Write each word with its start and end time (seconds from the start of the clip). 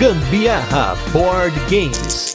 Gambiarra 0.00 0.96
Board 1.12 1.54
Games. 1.68 2.34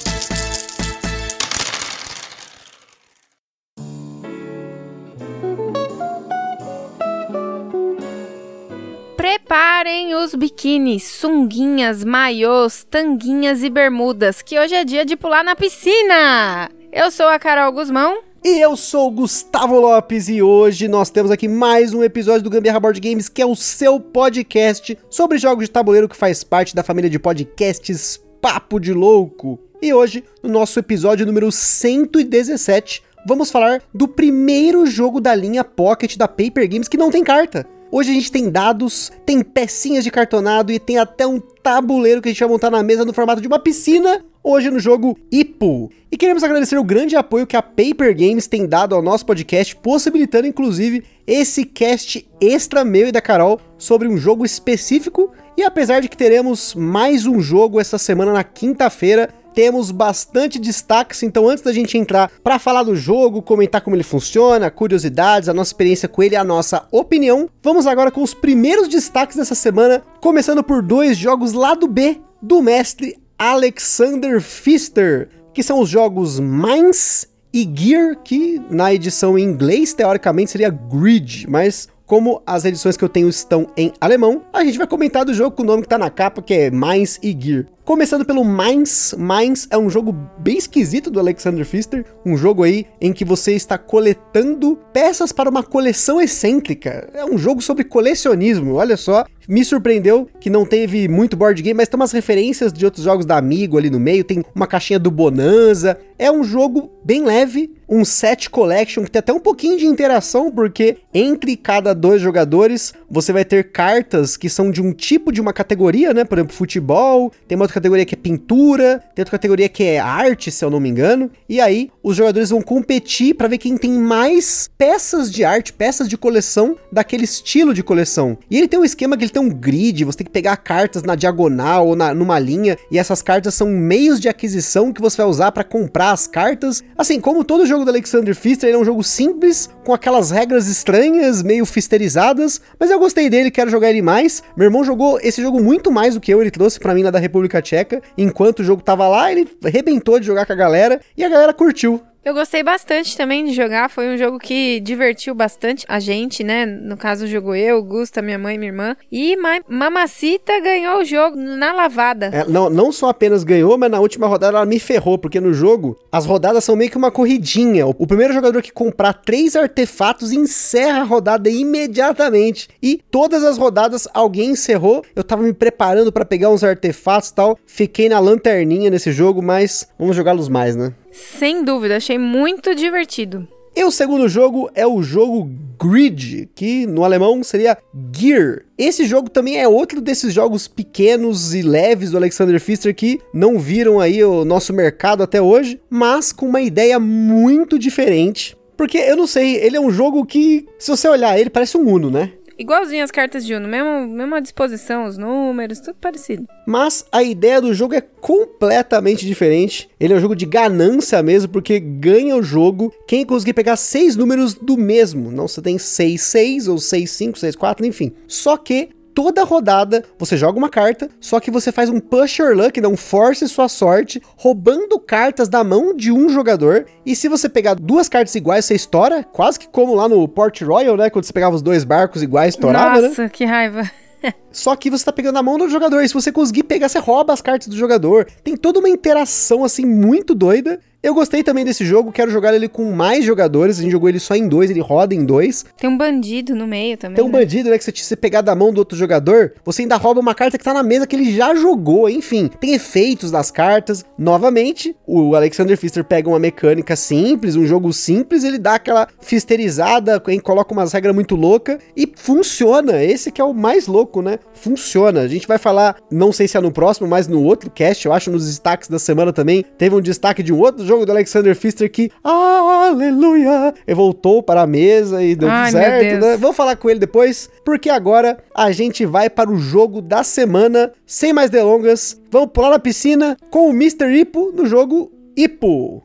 Preparem 9.17 10.13
os 10.13 10.35
biquínis, 10.35 11.05
sunguinhas, 11.05 12.03
maiôs, 12.03 12.83
tanguinhas 12.83 13.63
e 13.63 13.69
bermudas, 13.71 14.43
que 14.43 14.59
hoje 14.59 14.75
é 14.75 14.85
dia 14.85 15.03
de 15.03 15.17
pular 15.17 15.43
na 15.43 15.55
piscina! 15.55 16.69
Eu 16.93 17.09
sou 17.09 17.27
a 17.27 17.39
Carol 17.39 17.71
Guzmão. 17.71 18.21
E 18.47 18.59
eu 18.59 18.77
sou 18.77 19.09
Gustavo 19.09 19.79
Lopes 19.79 20.29
e 20.29 20.39
hoje 20.39 20.87
nós 20.87 21.09
temos 21.09 21.31
aqui 21.31 21.47
mais 21.47 21.95
um 21.95 22.03
episódio 22.03 22.43
do 22.43 22.49
Gambiarra 22.51 22.79
Board 22.79 22.99
Games, 22.99 23.27
que 23.27 23.41
é 23.41 23.45
o 23.45 23.55
seu 23.55 23.99
podcast 23.99 24.95
sobre 25.09 25.39
jogos 25.39 25.65
de 25.65 25.71
tabuleiro 25.71 26.07
que 26.07 26.15
faz 26.15 26.43
parte 26.43 26.75
da 26.75 26.83
família 26.83 27.09
de 27.09 27.17
podcasts 27.17 28.23
Papo 28.39 28.79
de 28.79 28.93
Louco. 28.93 29.57
E 29.81 29.91
hoje, 29.91 30.23
no 30.43 30.49
nosso 30.51 30.77
episódio 30.77 31.25
número 31.25 31.51
117, 31.51 33.01
vamos 33.27 33.49
falar 33.49 33.81
do 33.91 34.07
primeiro 34.07 34.85
jogo 34.85 35.19
da 35.19 35.33
linha 35.33 35.63
Pocket 35.63 36.15
da 36.15 36.27
Paper 36.27 36.69
Games 36.69 36.87
que 36.87 36.97
não 36.97 37.09
tem 37.09 37.23
carta. 37.23 37.65
Hoje 37.91 38.11
a 38.11 38.13
gente 38.13 38.31
tem 38.31 38.51
dados, 38.51 39.11
tem 39.25 39.41
pecinhas 39.41 40.03
de 40.03 40.11
cartonado 40.11 40.71
e 40.71 40.77
tem 40.77 40.99
até 40.99 41.25
um 41.25 41.39
tabuleiro 41.39 42.21
que 42.21 42.29
a 42.29 42.31
gente 42.31 42.41
vai 42.41 42.49
montar 42.49 42.69
na 42.69 42.83
mesa 42.83 43.03
no 43.05 43.13
formato 43.13 43.41
de 43.41 43.47
uma 43.47 43.57
piscina, 43.57 44.23
hoje 44.45 44.69
no 44.69 44.79
jogo 44.79 45.17
Ipo. 45.31 45.91
E 46.11 46.15
queremos 46.15 46.43
agradecer 46.43 46.77
o 46.77 46.83
grande 46.83 47.15
apoio 47.15 47.47
que 47.47 47.57
a 47.57 47.63
Paper 47.63 48.15
Games 48.15 48.45
tem 48.45 48.67
dado 48.67 48.93
ao 48.93 49.01
nosso 49.01 49.25
podcast, 49.25 49.75
possibilitando 49.75 50.45
inclusive 50.45 51.03
esse 51.25 51.65
cast 51.65 52.25
extra 52.39 52.85
meu 52.85 53.07
e 53.07 53.11
da 53.11 53.19
Carol 53.19 53.59
sobre 53.75 54.07
um 54.07 54.15
jogo 54.15 54.45
específico. 54.45 55.31
E 55.57 55.63
apesar 55.63 55.99
de 55.99 56.07
que 56.07 56.15
teremos 56.15 56.75
mais 56.75 57.25
um 57.25 57.41
jogo 57.41 57.79
essa 57.79 57.97
semana 57.97 58.31
na 58.31 58.43
quinta-feira, 58.43 59.29
temos 59.55 59.89
bastante 59.89 60.59
destaques, 60.59 61.23
então 61.23 61.47
antes 61.47 61.63
da 61.63 61.71
gente 61.71 61.97
entrar 61.97 62.29
para 62.43 62.59
falar 62.59 62.83
do 62.83 62.95
jogo, 62.95 63.41
comentar 63.41 63.81
como 63.81 63.95
ele 63.95 64.03
funciona, 64.03 64.69
curiosidades, 64.69 65.47
a 65.47 65.53
nossa 65.53 65.69
experiência 65.69 66.09
com 66.09 66.21
ele, 66.21 66.35
a 66.35 66.43
nossa 66.43 66.85
opinião, 66.91 67.49
vamos 67.63 67.87
agora 67.87 68.11
com 68.11 68.21
os 68.21 68.33
primeiros 68.33 68.89
destaques 68.89 69.37
dessa 69.37 69.55
semana, 69.55 70.03
começando 70.19 70.61
por 70.61 70.81
dois 70.81 71.17
jogos 71.17 71.53
lá 71.53 71.73
do 71.73 71.87
B 71.87 72.19
do 72.41 72.61
mestre 72.61 73.17
Alexander 73.37 74.41
Pfister, 74.41 75.29
que 75.53 75.61
são 75.61 75.81
os 75.81 75.89
jogos 75.89 76.39
Mines 76.39 77.27
e 77.53 77.69
Gear, 77.73 78.17
que 78.23 78.61
na 78.69 78.93
edição 78.93 79.37
em 79.37 79.43
inglês 79.43 79.93
teoricamente 79.93 80.51
seria 80.51 80.69
Grid, 80.69 81.45
mas 81.49 81.87
como 82.05 82.41
as 82.45 82.65
edições 82.65 82.95
que 82.95 83.03
eu 83.03 83.09
tenho 83.09 83.27
estão 83.27 83.67
em 83.75 83.91
alemão, 83.99 84.43
a 84.53 84.63
gente 84.63 84.77
vai 84.77 84.87
comentar 84.87 85.25
do 85.25 85.33
jogo 85.33 85.55
com 85.55 85.63
o 85.63 85.65
nome 85.65 85.81
que 85.81 85.87
tá 85.89 85.97
na 85.97 86.09
capa, 86.09 86.41
que 86.41 86.53
é 86.53 86.71
Mines 86.71 87.19
e 87.21 87.35
Gear. 87.37 87.65
Começando 87.85 88.25
pelo 88.25 88.43
Mines. 88.43 89.13
Mines 89.15 89.67
é 89.69 89.77
um 89.77 89.91
jogo 89.91 90.11
bem 90.39 90.57
esquisito 90.57 91.11
do 91.11 91.19
Alexander 91.19 91.63
Pfister, 91.63 92.03
um 92.25 92.35
jogo 92.35 92.63
aí 92.63 92.87
em 92.99 93.13
que 93.13 93.23
você 93.23 93.53
está 93.53 93.77
coletando 93.77 94.75
peças 94.91 95.31
para 95.31 95.47
uma 95.47 95.61
coleção 95.61 96.19
excêntrica. 96.19 97.07
É 97.13 97.23
um 97.23 97.37
jogo 97.37 97.61
sobre 97.61 97.83
colecionismo, 97.83 98.73
olha 98.73 98.97
só. 98.97 99.23
Me 99.47 99.63
surpreendeu 99.63 100.27
que 100.39 100.49
não 100.49 100.65
teve 100.65 101.07
muito 101.07 101.37
board 101.37 101.61
game, 101.61 101.77
mas 101.77 101.87
tem 101.87 101.99
umas 101.99 102.11
referências 102.11 102.73
de 102.73 102.83
outros 102.83 103.03
jogos 103.03 103.27
da 103.27 103.37
Amigo 103.37 103.77
ali 103.77 103.91
no 103.91 103.99
meio, 103.99 104.23
tem 104.23 104.43
uma 104.55 104.65
caixinha 104.65 104.97
do 104.97 105.11
Bonanza. 105.11 105.99
É 106.17 106.31
um 106.31 106.43
jogo 106.43 106.89
bem 107.03 107.23
leve, 107.23 107.71
um 107.87 108.03
set 108.03 108.49
collection 108.49 109.03
que 109.03 109.11
tem 109.11 109.19
até 109.19 109.31
um 109.31 109.39
pouquinho 109.39 109.77
de 109.77 109.85
interação, 109.85 110.49
porque 110.49 110.97
entre 111.13 111.55
cada 111.55 111.93
dois 111.93 112.21
jogadores 112.21 112.93
você 113.09 113.31
vai 113.31 113.45
ter 113.45 113.71
cartas 113.71 114.35
que 114.35 114.49
são 114.49 114.71
de 114.71 114.81
um 114.81 114.91
tipo 114.91 115.31
de 115.31 115.39
uma 115.39 115.53
categoria, 115.53 116.13
né? 116.13 116.23
Por 116.23 116.39
exemplo, 116.39 116.55
futebol, 116.55 117.31
tem 117.47 117.55
uma 117.55 117.67
categoria 117.75 118.05
que 118.05 118.15
é 118.15 118.17
pintura, 118.17 119.03
tem 119.13 119.21
outra 119.21 119.31
categoria 119.31 119.69
que 119.69 119.83
é 119.83 119.99
arte, 119.99 120.51
se 120.51 120.63
eu 120.63 120.69
não 120.69 120.79
me 120.79 120.89
engano. 120.89 121.29
E 121.47 121.61
aí 121.61 121.91
os 122.01 122.15
jogadores 122.15 122.49
vão 122.49 122.61
competir 122.61 123.35
para 123.35 123.47
ver 123.47 123.57
quem 123.57 123.77
tem 123.77 123.91
mais 123.91 124.69
peças 124.77 125.31
de 125.31 125.43
arte, 125.43 125.73
peças 125.73 126.07
de 126.07 126.17
coleção 126.17 126.75
daquele 126.91 127.25
estilo 127.25 127.73
de 127.73 127.83
coleção. 127.83 128.37
E 128.49 128.57
ele 128.57 128.67
tem 128.67 128.79
um 128.79 128.85
esquema 128.85 129.17
que 129.17 129.23
ele 129.23 129.31
tem 129.31 129.41
um 129.41 129.49
grid, 129.49 130.03
você 130.03 130.19
tem 130.19 130.25
que 130.25 130.31
pegar 130.31 130.57
cartas 130.57 131.03
na 131.03 131.15
diagonal 131.15 131.87
ou 131.87 131.95
na, 131.95 132.13
numa 132.13 132.39
linha, 132.39 132.77
e 132.89 132.97
essas 132.97 133.21
cartas 133.21 133.53
são 133.53 133.67
meios 133.67 134.19
de 134.19 134.29
aquisição 134.29 134.93
que 134.93 135.01
você 135.01 135.17
vai 135.17 135.25
usar 135.25 135.51
para 135.51 135.63
comprar 135.63 136.11
as 136.11 136.27
cartas. 136.27 136.83
Assim, 136.97 137.19
como 137.19 137.43
todo 137.43 137.65
jogo 137.65 137.83
do 137.83 137.91
Alexander 137.91 138.35
Pfister, 138.35 138.69
ele 138.69 138.77
é 138.77 138.79
um 138.79 138.85
jogo 138.85 139.03
simples, 139.03 139.69
com 139.83 139.93
aquelas 139.93 140.31
regras 140.31 140.67
estranhas, 140.67 141.43
meio 141.43 141.65
fisterizadas, 141.65 142.61
mas 142.79 142.89
eu 142.89 142.99
gostei 142.99 143.29
dele, 143.29 143.51
quero 143.51 143.69
jogar 143.69 143.89
ele 143.89 144.01
mais. 144.01 144.41
Meu 144.55 144.65
irmão 144.65 144.83
jogou 144.83 145.19
esse 145.21 145.41
jogo 145.41 145.61
muito 145.61 145.91
mais 145.91 146.15
do 146.15 146.21
que 146.21 146.33
eu, 146.33 146.41
ele 146.41 146.51
trouxe 146.51 146.79
para 146.79 146.93
mim 146.93 147.03
lá 147.03 147.11
da 147.11 147.19
República 147.19 147.61
Tcheca. 147.65 148.01
Enquanto 148.17 148.59
o 148.59 148.63
jogo 148.63 148.81
tava 148.81 149.07
lá, 149.07 149.31
ele 149.31 149.47
arrebentou 149.65 150.19
de 150.19 150.25
jogar 150.25 150.45
com 150.45 150.53
a 150.53 150.55
galera 150.55 151.01
e 151.17 151.23
a 151.23 151.29
galera 151.29 151.53
curtiu. 151.53 152.01
Eu 152.25 152.33
gostei 152.33 152.63
bastante 152.63 153.15
também 153.15 153.45
de 153.45 153.53
jogar, 153.53 153.87
foi 153.87 154.11
um 154.11 154.17
jogo 154.17 154.39
que 154.39 154.79
divertiu 154.79 155.35
bastante 155.35 155.85
a 155.87 155.99
gente, 155.99 156.43
né? 156.43 156.65
No 156.65 156.97
caso, 156.97 157.27
jogo 157.27 157.53
eu, 157.53 157.83
Gusta, 157.83 158.19
minha 158.19 158.39
mãe 158.39 158.57
minha 158.57 158.71
irmã. 158.71 158.97
E 159.11 159.37
Ma 159.37 159.59
Mamacita 159.69 160.59
ganhou 160.59 161.01
o 161.01 161.05
jogo 161.05 161.37
na 161.37 161.71
lavada. 161.71 162.31
É, 162.33 162.43
não, 162.47 162.67
não 162.67 162.91
só 162.91 163.09
apenas 163.09 163.43
ganhou, 163.43 163.77
mas 163.77 163.91
na 163.91 163.99
última 163.99 164.25
rodada 164.25 164.57
ela 164.57 164.65
me 164.65 164.79
ferrou, 164.79 165.19
porque 165.19 165.39
no 165.39 165.53
jogo 165.53 165.99
as 166.11 166.25
rodadas 166.25 166.63
são 166.63 166.75
meio 166.75 166.89
que 166.89 166.97
uma 166.97 167.11
corridinha. 167.11 167.85
O, 167.85 167.91
o 167.91 168.07
primeiro 168.07 168.33
jogador 168.33 168.59
que 168.63 168.71
comprar 168.71 169.13
três 169.13 169.55
artefatos 169.55 170.31
encerra 170.31 171.01
a 171.01 171.03
rodada 171.03 171.47
imediatamente. 171.47 172.69
E 172.81 172.99
todas 173.11 173.43
as 173.43 173.59
rodadas 173.59 174.07
alguém 174.15 174.49
encerrou. 174.49 175.05
Eu 175.15 175.23
tava 175.23 175.43
me 175.43 175.53
preparando 175.53 176.11
para 176.11 176.25
pegar 176.25 176.49
uns 176.49 176.63
artefatos 176.63 177.29
e 177.29 177.35
tal. 177.35 177.59
Fiquei 177.67 178.09
na 178.09 178.17
lanterninha 178.17 178.89
nesse 178.89 179.11
jogo, 179.11 179.43
mas 179.43 179.87
vamos 179.99 180.15
jogá-los 180.15 180.49
mais, 180.49 180.75
né? 180.75 180.91
Sem 181.15 181.63
dúvida, 181.63 181.95
achei 181.95 182.17
muito 182.17 182.75
divertido. 182.75 183.47
E 183.73 183.83
o 183.83 183.91
segundo 183.91 184.27
jogo 184.27 184.69
é 184.73 184.85
o 184.85 185.01
jogo 185.01 185.49
Grid, 185.77 186.49
que 186.55 186.85
no 186.85 187.03
alemão 187.03 187.43
seria 187.43 187.77
Gear. 188.13 188.63
Esse 188.77 189.05
jogo 189.05 189.29
também 189.29 189.57
é 189.57 189.67
outro 189.67 189.99
desses 189.99 190.33
jogos 190.33 190.67
pequenos 190.67 191.53
e 191.53 191.61
leves 191.61 192.11
do 192.11 192.17
Alexander 192.17 192.59
Pfister 192.59 192.95
que 192.95 193.19
não 193.33 193.59
viram 193.59 193.99
aí 193.99 194.23
o 194.23 194.45
nosso 194.45 194.73
mercado 194.73 195.23
até 195.23 195.41
hoje, 195.41 195.79
mas 195.89 196.31
com 196.31 196.47
uma 196.47 196.61
ideia 196.61 196.99
muito 196.99 197.77
diferente. 197.77 198.55
Porque 198.77 198.97
eu 198.97 199.15
não 199.15 199.27
sei, 199.27 199.55
ele 199.55 199.77
é 199.77 199.81
um 199.81 199.91
jogo 199.91 200.25
que, 200.25 200.65
se 200.77 200.91
você 200.91 201.07
olhar 201.07 201.39
ele, 201.39 201.49
parece 201.49 201.77
um 201.77 201.87
Uno, 201.87 202.09
né? 202.09 202.31
Igualzinho 202.57 203.03
as 203.03 203.11
cartas 203.11 203.45
de 203.45 203.53
Uno, 203.53 203.67
mesmo, 203.67 204.07
mesma 204.07 204.41
disposição, 204.41 205.05
os 205.05 205.17
números, 205.17 205.79
tudo 205.79 205.97
parecido. 205.99 206.47
Mas 206.65 207.05
a 207.11 207.21
ideia 207.21 207.59
do 207.59 207.73
jogo 207.73 207.93
é 207.93 208.01
completamente 208.01 209.25
diferente. 209.25 209.89
Ele 209.99 210.13
é 210.13 210.15
um 210.15 210.21
jogo 210.21 210.35
de 210.35 210.45
ganância 210.45 211.21
mesmo, 211.21 211.49
porque 211.51 211.79
ganha 211.79 212.35
o 212.35 212.43
jogo 212.43 212.93
quem 213.07 213.25
conseguir 213.25 213.53
pegar 213.53 213.75
seis 213.75 214.15
números 214.15 214.53
do 214.53 214.77
mesmo. 214.77 215.31
Não, 215.31 215.47
você 215.47 215.61
tem 215.61 215.77
6, 215.77 216.21
6 216.21 216.67
ou 216.67 216.77
6, 216.77 217.11
5, 217.11 217.39
6, 217.39 217.55
4, 217.55 217.85
enfim. 217.85 218.13
Só 218.27 218.55
que 218.55 218.89
toda 219.15 219.45
rodada 219.45 220.03
você 220.19 220.35
joga 220.35 220.59
uma 220.59 220.69
carta, 220.69 221.09
só 221.21 221.39
que 221.39 221.49
você 221.49 221.71
faz 221.71 221.89
um 221.89 221.99
push 221.99 222.37
your 222.37 222.53
luck, 222.53 222.79
não 222.81 222.97
force 222.97 223.47
sua 223.47 223.69
sorte, 223.69 224.21
roubando 224.35 224.99
cartas 224.99 225.47
da 225.47 225.63
mão 225.63 225.95
de 225.95 226.11
um 226.11 226.27
jogador. 226.29 226.85
E 227.05 227.15
se 227.15 227.29
você 227.29 227.47
pegar 227.47 227.75
duas 227.75 228.09
cartas 228.09 228.35
iguais, 228.35 228.65
você 228.65 228.75
estoura, 228.75 229.23
quase 229.23 229.57
que 229.57 229.69
como 229.69 229.95
lá 229.95 230.09
no 230.09 230.27
Port 230.27 230.61
Royal, 230.61 230.97
né? 230.97 231.09
Quando 231.09 231.23
você 231.23 231.33
pegava 231.33 231.55
os 231.55 231.61
dois 231.61 231.85
barcos 231.85 232.21
iguais, 232.21 232.53
estourava, 232.53 233.01
Nossa, 233.01 233.23
né? 233.23 233.29
que 233.29 233.45
raiva. 233.45 233.89
Só 234.51 234.75
que 234.75 234.89
você 234.89 235.05
tá 235.05 235.13
pegando 235.13 235.35
na 235.35 235.43
mão 235.43 235.57
do 235.57 235.69
jogador. 235.69 236.01
E 236.01 236.07
se 236.07 236.13
você 236.13 236.31
conseguir 236.31 236.63
pegar, 236.63 236.89
você 236.89 236.99
rouba 236.99 237.31
as 237.31 237.41
cartas 237.41 237.67
do 237.67 237.77
jogador. 237.77 238.27
Tem 238.43 238.57
toda 238.57 238.79
uma 238.79 238.89
interação 238.89 239.63
assim 239.63 239.85
muito 239.85 240.35
doida. 240.35 240.79
Eu 241.05 241.13
gostei 241.13 241.43
também 241.43 241.63
desse 241.63 241.85
jogo, 241.85 242.11
quero 242.11 242.31
jogar 242.31 242.55
ele 242.55 242.67
com 242.67 242.91
mais 242.91 243.23
jogadores. 243.23 243.77
A 243.77 243.83
gente 243.83 243.91
jogou 243.91 244.09
ele 244.09 244.19
só 244.19 244.33
em 244.33 244.47
dois, 244.47 244.71
ele 244.71 244.79
roda 244.79 245.13
em 245.13 245.23
dois. 245.23 245.63
Tem 245.77 245.87
um 245.87 245.95
bandido 245.95 246.55
no 246.55 246.65
meio 246.65 246.97
também. 246.97 247.15
Tem 247.15 247.23
um 247.23 247.27
né? 247.27 247.41
bandido, 247.41 247.69
né? 247.69 247.77
Que 247.77 247.83
você, 247.83 247.91
você 247.91 248.15
pegar 248.15 248.41
da 248.41 248.55
mão 248.55 248.73
do 248.73 248.79
outro 248.79 248.97
jogador, 248.97 249.53
você 249.63 249.83
ainda 249.83 249.97
rouba 249.97 250.19
uma 250.19 250.33
carta 250.33 250.57
que 250.57 250.63
tá 250.63 250.73
na 250.73 250.81
mesa 250.81 251.05
que 251.05 251.15
ele 251.15 251.31
já 251.31 251.53
jogou. 251.53 252.09
Enfim, 252.09 252.49
tem 252.59 252.73
efeitos 252.73 253.31
nas 253.31 253.51
cartas. 253.51 254.03
Novamente, 254.17 254.95
o 255.05 255.35
Alexander 255.35 255.77
Pfister 255.77 256.03
pega 256.03 256.27
uma 256.27 256.39
mecânica 256.39 256.95
simples, 256.95 257.55
um 257.55 257.67
jogo 257.67 257.93
simples, 257.93 258.43
ele 258.43 258.57
dá 258.57 258.73
aquela 258.73 259.07
fisterizada, 259.21 260.19
coloca 260.41 260.73
umas 260.73 260.91
regras 260.91 261.13
muito 261.13 261.35
loucas 261.35 261.77
e 261.95 262.11
funciona. 262.15 263.03
Esse 263.03 263.31
que 263.31 263.39
é 263.39 263.45
o 263.45 263.53
mais 263.53 263.85
louco, 263.85 264.23
né? 264.23 264.39
Funciona. 264.55 265.21
A 265.21 265.27
gente 265.27 265.47
vai 265.47 265.59
falar, 265.59 265.97
não 266.09 266.33
sei 266.33 266.47
se 266.47 266.57
é 266.57 266.59
no 266.59 266.71
próximo, 266.71 267.07
mas 267.07 267.27
no 267.27 267.43
outro 267.43 267.69
cast, 267.69 268.03
eu 268.07 268.11
acho, 268.11 268.31
nos 268.31 268.47
destaques 268.47 268.89
da 268.89 268.97
semana 268.97 269.31
também. 269.31 269.63
Teve 269.77 269.93
um 269.93 270.01
destaque 270.01 270.41
de 270.41 270.51
um 270.51 270.57
outro 270.57 270.83
jogo 270.83 270.94
do 271.03 271.11
Alexander 271.11 271.55
Pfister 271.55 271.91
que, 271.91 272.11
aleluia, 272.23 273.73
voltou 273.95 274.43
para 274.43 274.61
a 274.61 274.67
mesa 274.67 275.23
e 275.23 275.35
deu 275.35 275.49
Ai, 275.49 275.71
certo, 275.71 276.21
né? 276.23 276.37
Vou 276.37 276.53
falar 276.53 276.75
com 276.75 276.89
ele 276.89 276.99
depois, 276.99 277.49
porque 277.65 277.89
agora 277.89 278.37
a 278.53 278.71
gente 278.71 279.03
vai 279.03 279.29
para 279.29 279.49
o 279.49 279.57
jogo 279.57 280.01
da 280.01 280.23
semana. 280.23 280.91
Sem 281.07 281.33
mais 281.33 281.49
delongas, 281.49 282.21
vamos 282.29 282.51
pular 282.51 282.69
na 282.69 282.79
piscina 282.79 283.35
com 283.49 283.69
o 283.69 283.73
Mr. 283.73 284.05
Ipo 284.15 284.51
no 284.53 284.67
jogo 284.67 285.11
Ipo. 285.35 286.04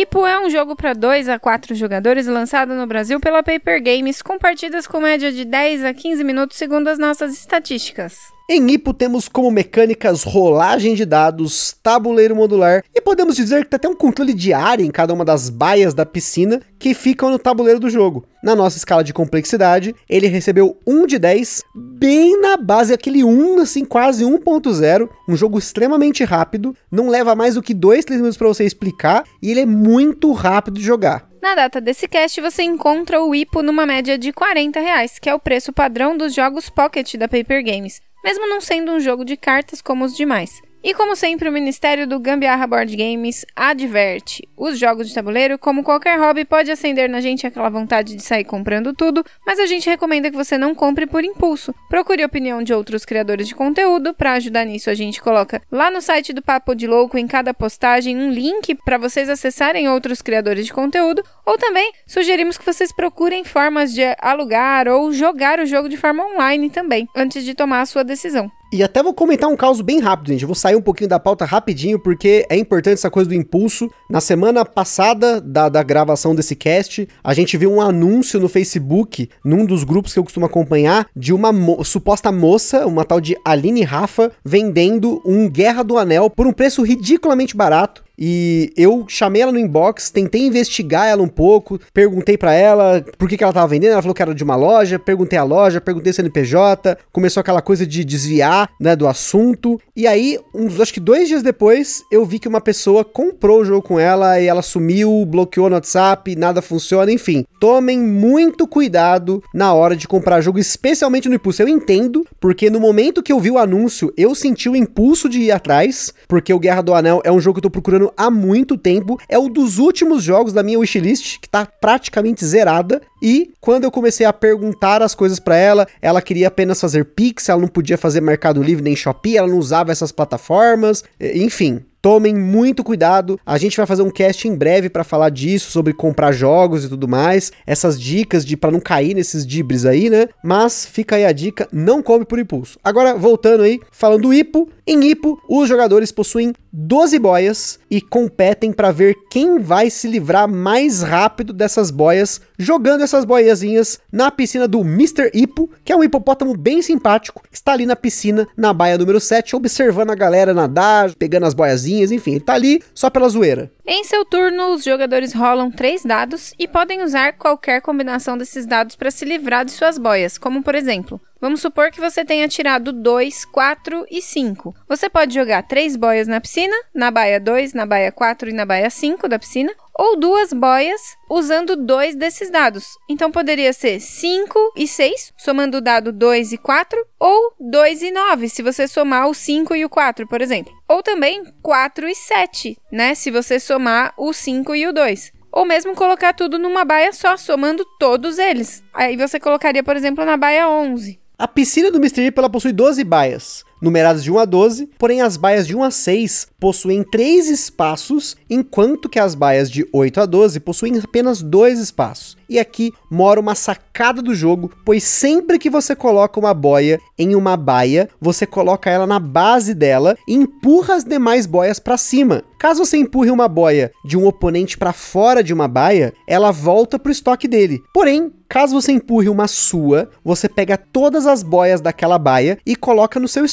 Ipo 0.00 0.26
é 0.26 0.40
um 0.40 0.48
jogo 0.48 0.74
para 0.74 0.94
2 0.94 1.28
a 1.28 1.38
4 1.38 1.74
jogadores 1.74 2.26
lançado 2.26 2.72
no 2.72 2.86
Brasil 2.86 3.20
pela 3.20 3.42
Paper 3.42 3.82
Games, 3.82 4.22
com 4.22 4.38
partidas 4.38 4.86
com 4.86 4.98
média 4.98 5.30
de 5.30 5.44
10 5.44 5.84
a 5.84 5.92
15 5.92 6.24
minutos 6.24 6.56
segundo 6.56 6.88
as 6.88 6.98
nossas 6.98 7.34
estatísticas. 7.34 8.32
Em 8.52 8.68
Ipo 8.72 8.92
temos 8.92 9.28
como 9.28 9.48
mecânicas 9.48 10.24
rolagem 10.24 10.96
de 10.96 11.04
dados, 11.04 11.72
tabuleiro 11.80 12.34
modular 12.34 12.82
e 12.92 13.00
podemos 13.00 13.36
dizer 13.36 13.62
que 13.62 13.70
tem 13.70 13.76
até 13.76 13.88
um 13.88 13.94
controle 13.94 14.34
de 14.34 14.52
área 14.52 14.82
em 14.82 14.90
cada 14.90 15.14
uma 15.14 15.24
das 15.24 15.48
baias 15.48 15.94
da 15.94 16.04
piscina 16.04 16.60
que 16.76 16.92
ficam 16.92 17.30
no 17.30 17.38
tabuleiro 17.38 17.78
do 17.78 17.88
jogo. 17.88 18.26
Na 18.42 18.56
nossa 18.56 18.76
escala 18.76 19.04
de 19.04 19.12
complexidade, 19.12 19.94
ele 20.08 20.26
recebeu 20.26 20.76
1 20.84 21.06
de 21.06 21.16
10, 21.20 21.62
bem 21.76 22.40
na 22.40 22.56
base, 22.56 22.92
aquele 22.92 23.22
1, 23.22 23.60
assim, 23.60 23.84
quase 23.84 24.24
1.0. 24.24 25.08
Um 25.28 25.36
jogo 25.36 25.56
extremamente 25.56 26.24
rápido, 26.24 26.74
não 26.90 27.08
leva 27.08 27.36
mais 27.36 27.54
do 27.54 27.62
que 27.62 27.72
2, 27.72 28.04
3 28.04 28.20
minutos 28.20 28.36
para 28.36 28.48
você 28.48 28.64
explicar 28.64 29.22
e 29.40 29.52
ele 29.52 29.60
é 29.60 29.66
muito 29.66 30.32
rápido 30.32 30.74
de 30.74 30.82
jogar. 30.82 31.30
Na 31.40 31.54
data 31.54 31.80
desse 31.80 32.08
cast, 32.08 32.40
você 32.40 32.64
encontra 32.64 33.22
o 33.22 33.32
IPO 33.32 33.62
numa 33.62 33.86
média 33.86 34.18
de 34.18 34.32
40 34.32 34.80
reais, 34.80 35.20
que 35.20 35.30
é 35.30 35.34
o 35.34 35.38
preço 35.38 35.72
padrão 35.72 36.18
dos 36.18 36.34
jogos 36.34 36.68
Pocket 36.68 37.14
da 37.14 37.28
Paper 37.28 37.64
Games 37.64 38.00
mesmo 38.22 38.48
não 38.48 38.60
sendo 38.60 38.92
um 38.92 39.00
jogo 39.00 39.24
de 39.24 39.36
cartas 39.36 39.80
como 39.80 40.04
os 40.04 40.16
demais. 40.16 40.62
E 40.82 40.94
como 40.94 41.14
sempre, 41.14 41.46
o 41.46 41.52
Ministério 41.52 42.06
do 42.06 42.18
Gambiarra 42.18 42.66
Board 42.66 42.96
Games 42.96 43.44
adverte: 43.54 44.48
os 44.56 44.78
jogos 44.78 45.08
de 45.08 45.14
tabuleiro, 45.14 45.58
como 45.58 45.82
qualquer 45.82 46.18
hobby, 46.18 46.46
pode 46.46 46.70
acender 46.70 47.08
na 47.08 47.20
gente 47.20 47.46
aquela 47.46 47.68
vontade 47.68 48.16
de 48.16 48.22
sair 48.22 48.44
comprando 48.44 48.94
tudo, 48.94 49.22
mas 49.46 49.60
a 49.60 49.66
gente 49.66 49.90
recomenda 49.90 50.30
que 50.30 50.36
você 50.36 50.56
não 50.56 50.74
compre 50.74 51.06
por 51.06 51.22
impulso. 51.22 51.74
Procure 51.90 52.22
a 52.22 52.26
opinião 52.26 52.62
de 52.62 52.72
outros 52.72 53.04
criadores 53.04 53.46
de 53.46 53.54
conteúdo. 53.54 54.14
Para 54.14 54.32
ajudar 54.32 54.64
nisso, 54.64 54.88
a 54.88 54.94
gente 54.94 55.20
coloca 55.20 55.60
lá 55.70 55.90
no 55.90 56.00
site 56.00 56.32
do 56.32 56.40
Papo 56.40 56.74
de 56.74 56.86
Louco, 56.86 57.18
em 57.18 57.26
cada 57.26 57.52
postagem, 57.52 58.16
um 58.16 58.30
link 58.30 58.74
para 58.76 58.96
vocês 58.96 59.28
acessarem 59.28 59.86
outros 59.86 60.22
criadores 60.22 60.64
de 60.64 60.72
conteúdo. 60.72 61.22
Ou 61.44 61.58
também 61.58 61.92
sugerimos 62.06 62.56
que 62.56 62.64
vocês 62.64 62.90
procurem 62.90 63.44
formas 63.44 63.92
de 63.92 64.02
alugar 64.18 64.88
ou 64.88 65.12
jogar 65.12 65.60
o 65.60 65.66
jogo 65.66 65.90
de 65.90 65.98
forma 65.98 66.24
online 66.24 66.70
também, 66.70 67.06
antes 67.14 67.44
de 67.44 67.54
tomar 67.54 67.82
a 67.82 67.86
sua 67.86 68.02
decisão. 68.02 68.50
E 68.72 68.84
até 68.84 69.02
vou 69.02 69.12
comentar 69.12 69.50
um 69.50 69.56
caso 69.56 69.82
bem 69.82 69.98
rápido, 69.98 70.28
gente. 70.28 70.42
Eu 70.42 70.48
vou 70.48 70.54
sair 70.54 70.76
um 70.76 70.80
pouquinho 70.80 71.10
da 71.10 71.18
pauta 71.18 71.44
rapidinho, 71.44 71.98
porque 71.98 72.46
é 72.48 72.56
importante 72.56 72.94
essa 72.94 73.10
coisa 73.10 73.28
do 73.28 73.34
impulso. 73.34 73.90
Na 74.08 74.20
semana 74.20 74.64
passada 74.64 75.40
da, 75.40 75.68
da 75.68 75.82
gravação 75.82 76.36
desse 76.36 76.54
cast, 76.54 77.08
a 77.22 77.34
gente 77.34 77.56
viu 77.56 77.72
um 77.72 77.80
anúncio 77.80 78.38
no 78.38 78.48
Facebook, 78.48 79.28
num 79.44 79.66
dos 79.66 79.82
grupos 79.82 80.12
que 80.12 80.20
eu 80.20 80.24
costumo 80.24 80.46
acompanhar, 80.46 81.08
de 81.16 81.32
uma 81.32 81.52
mo 81.52 81.82
suposta 81.82 82.30
moça, 82.30 82.86
uma 82.86 83.04
tal 83.04 83.20
de 83.20 83.36
Aline 83.44 83.82
Rafa, 83.82 84.30
vendendo 84.44 85.20
um 85.24 85.48
Guerra 85.48 85.82
do 85.82 85.98
Anel 85.98 86.30
por 86.30 86.46
um 86.46 86.52
preço 86.52 86.82
ridiculamente 86.82 87.56
barato. 87.56 88.04
E 88.20 88.70
eu 88.76 89.06
chamei 89.08 89.40
ela 89.40 89.50
no 89.50 89.58
inbox, 89.58 90.10
tentei 90.10 90.42
investigar 90.42 91.06
ela 91.06 91.22
um 91.22 91.28
pouco, 91.28 91.80
perguntei 91.94 92.36
para 92.36 92.52
ela 92.52 93.02
por 93.16 93.26
que, 93.26 93.36
que 93.36 93.42
ela 93.42 93.52
tava 93.52 93.66
vendendo, 93.68 93.92
ela 93.92 94.02
falou 94.02 94.14
que 94.14 94.20
era 94.20 94.34
de 94.34 94.44
uma 94.44 94.56
loja, 94.56 94.98
perguntei 94.98 95.38
a 95.38 95.42
loja, 95.42 95.80
perguntei 95.80 96.10
o 96.10 96.14
CNPJ, 96.14 96.98
começou 97.10 97.40
aquela 97.40 97.62
coisa 97.62 97.86
de 97.86 98.04
desviar, 98.04 98.68
né, 98.78 98.94
do 98.94 99.08
assunto. 99.08 99.80
E 99.96 100.06
aí, 100.06 100.38
uns, 100.54 100.78
acho 100.78 100.92
que 100.92 101.00
dois 101.00 101.28
dias 101.28 101.42
depois, 101.42 102.02
eu 102.12 102.24
vi 102.26 102.38
que 102.38 102.48
uma 102.48 102.60
pessoa 102.60 103.04
comprou 103.04 103.60
o 103.60 103.64
jogo 103.64 103.82
com 103.82 103.98
ela 103.98 104.38
e 104.38 104.46
ela 104.46 104.60
sumiu, 104.60 105.24
bloqueou 105.24 105.70
no 105.70 105.76
WhatsApp, 105.76 106.36
nada 106.36 106.60
funciona, 106.60 107.10
enfim. 107.10 107.46
Tomem 107.58 107.98
muito 107.98 108.66
cuidado 108.66 109.42
na 109.54 109.72
hora 109.72 109.96
de 109.96 110.06
comprar 110.06 110.42
jogo, 110.42 110.58
especialmente 110.58 111.28
no 111.28 111.34
impulso. 111.34 111.62
Eu 111.62 111.68
entendo, 111.68 112.26
porque 112.38 112.68
no 112.68 112.80
momento 112.80 113.22
que 113.22 113.32
eu 113.32 113.40
vi 113.40 113.50
o 113.50 113.58
anúncio, 113.58 114.12
eu 114.16 114.34
senti 114.34 114.68
o 114.68 114.76
impulso 114.76 115.28
de 115.28 115.40
ir 115.40 115.52
atrás, 115.52 116.12
porque 116.28 116.52
o 116.52 116.58
Guerra 116.58 116.82
do 116.82 116.94
Anel 116.94 117.22
é 117.24 117.32
um 117.32 117.40
jogo 117.40 117.54
que 117.54 117.58
eu 117.58 117.70
tô 117.70 117.70
procurando 117.70 118.09
há 118.16 118.30
muito 118.30 118.76
tempo. 118.76 119.18
É 119.28 119.38
um 119.38 119.48
dos 119.48 119.78
últimos 119.78 120.22
jogos 120.22 120.52
da 120.52 120.62
minha 120.62 120.78
wishlist, 120.78 121.38
que 121.40 121.48
tá 121.48 121.66
praticamente 121.66 122.44
zerada. 122.44 123.00
E 123.22 123.52
quando 123.60 123.84
eu 123.84 123.90
comecei 123.90 124.24
a 124.26 124.32
perguntar 124.32 125.02
as 125.02 125.14
coisas 125.14 125.38
para 125.38 125.56
ela, 125.56 125.86
ela 126.00 126.22
queria 126.22 126.48
apenas 126.48 126.80
fazer 126.80 127.04
Pix, 127.04 127.48
ela 127.48 127.60
não 127.60 127.68
podia 127.68 127.98
fazer 127.98 128.20
Mercado 128.20 128.62
Livre 128.62 128.82
nem 128.82 128.96
Shopee, 128.96 129.36
ela 129.36 129.48
não 129.48 129.58
usava 129.58 129.92
essas 129.92 130.12
plataformas, 130.12 131.04
enfim. 131.20 131.84
Tomem 132.02 132.34
muito 132.34 132.82
cuidado. 132.82 133.38
A 133.44 133.58
gente 133.58 133.76
vai 133.76 133.84
fazer 133.84 134.00
um 134.00 134.10
cast 134.10 134.48
em 134.48 134.54
breve 134.54 134.88
para 134.88 135.04
falar 135.04 135.28
disso, 135.28 135.70
sobre 135.70 135.92
comprar 135.92 136.32
jogos 136.32 136.82
e 136.82 136.88
tudo 136.88 137.06
mais. 137.06 137.52
Essas 137.66 138.00
dicas 138.00 138.42
de 138.42 138.56
para 138.56 138.70
não 138.70 138.80
cair 138.80 139.14
nesses 139.14 139.46
dibres 139.46 139.84
aí, 139.84 140.08
né? 140.08 140.28
Mas 140.42 140.86
fica 140.86 141.16
aí 141.16 141.26
a 141.26 141.32
dica, 141.32 141.68
não 141.70 142.02
come 142.02 142.24
por 142.24 142.38
impulso. 142.38 142.78
Agora, 142.82 143.14
voltando 143.16 143.64
aí, 143.64 143.78
falando 143.92 144.22
do 144.22 144.32
IPO, 144.32 144.70
em 144.86 145.10
IPO, 145.10 145.38
os 145.46 145.68
jogadores 145.68 146.10
possuem 146.10 146.54
12 146.72 147.18
boias 147.18 147.80
e 147.90 148.00
competem 148.00 148.72
para 148.72 148.92
ver 148.92 149.16
quem 149.30 149.58
vai 149.58 149.90
se 149.90 150.06
livrar 150.06 150.48
mais 150.48 151.02
rápido 151.02 151.52
dessas 151.52 151.90
boias, 151.90 152.40
jogando 152.58 153.02
essas 153.02 153.24
boiazinhas 153.24 153.98
na 154.12 154.30
piscina 154.30 154.68
do 154.68 154.80
Mr. 154.80 155.30
Ipo, 155.34 155.68
que 155.84 155.92
é 155.92 155.96
um 155.96 156.04
hipopótamo 156.04 156.56
bem 156.56 156.80
simpático, 156.80 157.42
está 157.50 157.72
ali 157.72 157.86
na 157.86 157.96
piscina, 157.96 158.46
na 158.56 158.72
baia 158.72 158.96
número 158.96 159.20
7, 159.20 159.56
observando 159.56 160.10
a 160.10 160.14
galera 160.14 160.54
nadar, 160.54 161.14
pegando 161.16 161.46
as 161.46 161.54
boiazinhas 161.54 162.12
enfim, 162.12 162.32
ele 162.32 162.40
tá 162.40 162.54
ali 162.54 162.82
só 162.94 163.10
pela 163.10 163.28
zoeira. 163.28 163.70
Em 163.86 164.04
seu 164.04 164.24
turno, 164.24 164.74
os 164.74 164.84
jogadores 164.84 165.32
rolam 165.32 165.70
três 165.70 166.04
dados 166.04 166.54
e 166.58 166.68
podem 166.68 167.02
usar 167.02 167.32
qualquer 167.32 167.80
combinação 167.82 168.38
desses 168.38 168.64
dados 168.64 168.94
para 168.94 169.10
se 169.10 169.24
livrar 169.24 169.64
de 169.64 169.72
suas 169.72 169.98
boias, 169.98 170.38
como 170.38 170.62
por 170.62 170.74
exemplo, 170.74 171.20
Vamos 171.40 171.62
supor 171.62 171.90
que 171.90 172.00
você 172.00 172.22
tenha 172.22 172.46
tirado 172.46 172.92
2, 172.92 173.46
4 173.46 174.04
e 174.10 174.20
5. 174.20 174.74
Você 174.86 175.08
pode 175.08 175.34
jogar 175.34 175.62
3 175.62 175.96
boias 175.96 176.28
na 176.28 176.38
piscina, 176.38 176.76
na 176.94 177.10
baia 177.10 177.40
2, 177.40 177.72
na 177.72 177.86
baia 177.86 178.12
4 178.12 178.50
e 178.50 178.52
na 178.52 178.66
baia 178.66 178.90
5 178.90 179.26
da 179.26 179.38
piscina, 179.38 179.72
ou 179.94 180.20
duas 180.20 180.52
boias 180.52 181.00
usando 181.30 181.76
dois 181.76 182.14
desses 182.14 182.50
dados. 182.50 182.98
Então 183.08 183.30
poderia 183.30 183.72
ser 183.72 184.00
5 184.00 184.74
e 184.76 184.86
6, 184.86 185.32
somando 185.38 185.78
o 185.78 185.80
dado 185.80 186.12
2 186.12 186.52
e 186.52 186.58
4, 186.58 187.06
ou 187.18 187.54
2 187.58 188.02
e 188.02 188.10
9, 188.10 188.48
se 188.50 188.62
você 188.62 188.86
somar 188.86 189.26
o 189.26 189.32
5 189.32 189.74
e 189.74 189.84
o 189.84 189.88
4, 189.88 190.28
por 190.28 190.42
exemplo. 190.42 190.72
Ou 190.86 191.02
também 191.02 191.42
4 191.62 192.06
e 192.06 192.14
7, 192.14 192.76
né, 192.92 193.14
se 193.14 193.30
você 193.30 193.58
somar 193.58 194.12
o 194.18 194.30
5 194.34 194.74
e 194.74 194.86
o 194.86 194.92
2 194.92 195.40
ou 195.52 195.64
mesmo 195.64 195.96
colocar 195.96 196.32
tudo 196.32 196.58
numa 196.58 196.84
baia 196.84 197.12
só, 197.12 197.36
somando 197.36 197.84
todos 197.98 198.38
eles. 198.38 198.84
Aí 198.94 199.16
você 199.16 199.40
colocaria, 199.40 199.82
por 199.82 199.96
exemplo, 199.96 200.24
na 200.24 200.36
baia 200.36 200.68
11. 200.68 201.18
A 201.40 201.48
piscina 201.48 201.90
do 201.90 201.96
Mr. 201.98 202.18
Hip 202.18 202.38
ela 202.38 202.50
possui 202.50 202.70
12 202.70 203.02
baias, 203.02 203.64
numeradas 203.80 204.22
de 204.22 204.30
1 204.30 204.38
a 204.38 204.44
12, 204.44 204.88
porém 204.98 205.20
as 205.20 205.36
baias 205.36 205.66
de 205.66 205.76
1 205.76 205.82
a 205.82 205.90
6 205.90 206.48
possuem 206.58 207.02
3 207.02 207.48
espaços, 207.48 208.36
enquanto 208.48 209.08
que 209.08 209.18
as 209.18 209.34
baias 209.34 209.70
de 209.70 209.86
8 209.92 210.20
a 210.20 210.26
12 210.26 210.60
possuem 210.60 210.98
apenas 210.98 211.40
2 211.40 211.78
espaços. 211.78 212.36
E 212.48 212.58
aqui 212.58 212.92
mora 213.08 213.38
uma 213.38 213.54
sacada 213.54 214.20
do 214.20 214.34
jogo, 214.34 214.72
pois 214.84 215.04
sempre 215.04 215.58
que 215.58 215.70
você 215.70 215.94
coloca 215.94 216.40
uma 216.40 216.52
boia 216.52 217.00
em 217.16 217.34
uma 217.36 217.56
baia, 217.56 218.08
você 218.20 218.44
coloca 218.44 218.90
ela 218.90 219.06
na 219.06 219.20
base 219.20 219.72
dela 219.72 220.16
e 220.26 220.34
empurra 220.34 220.96
as 220.96 221.04
demais 221.04 221.46
boias 221.46 221.78
para 221.78 221.96
cima. 221.96 222.42
Caso 222.58 222.84
você 222.84 222.98
empurre 222.98 223.30
uma 223.30 223.48
boia 223.48 223.92
de 224.04 224.18
um 224.18 224.26
oponente 224.26 224.76
para 224.76 224.92
fora 224.92 225.42
de 225.42 225.54
uma 225.54 225.68
baia, 225.68 226.12
ela 226.26 226.50
volta 226.50 226.98
pro 226.98 227.12
estoque 227.12 227.48
dele. 227.48 227.80
Porém, 227.94 228.32
caso 228.48 228.74
você 228.74 228.92
empurre 228.92 229.28
uma 229.28 229.46
sua, 229.46 230.10
você 230.24 230.48
pega 230.48 230.76
todas 230.76 231.26
as 231.26 231.42
boias 231.42 231.80
daquela 231.80 232.18
baia 232.18 232.58
e 232.66 232.74
coloca 232.74 233.20
no 233.20 233.28
seu 233.28 233.44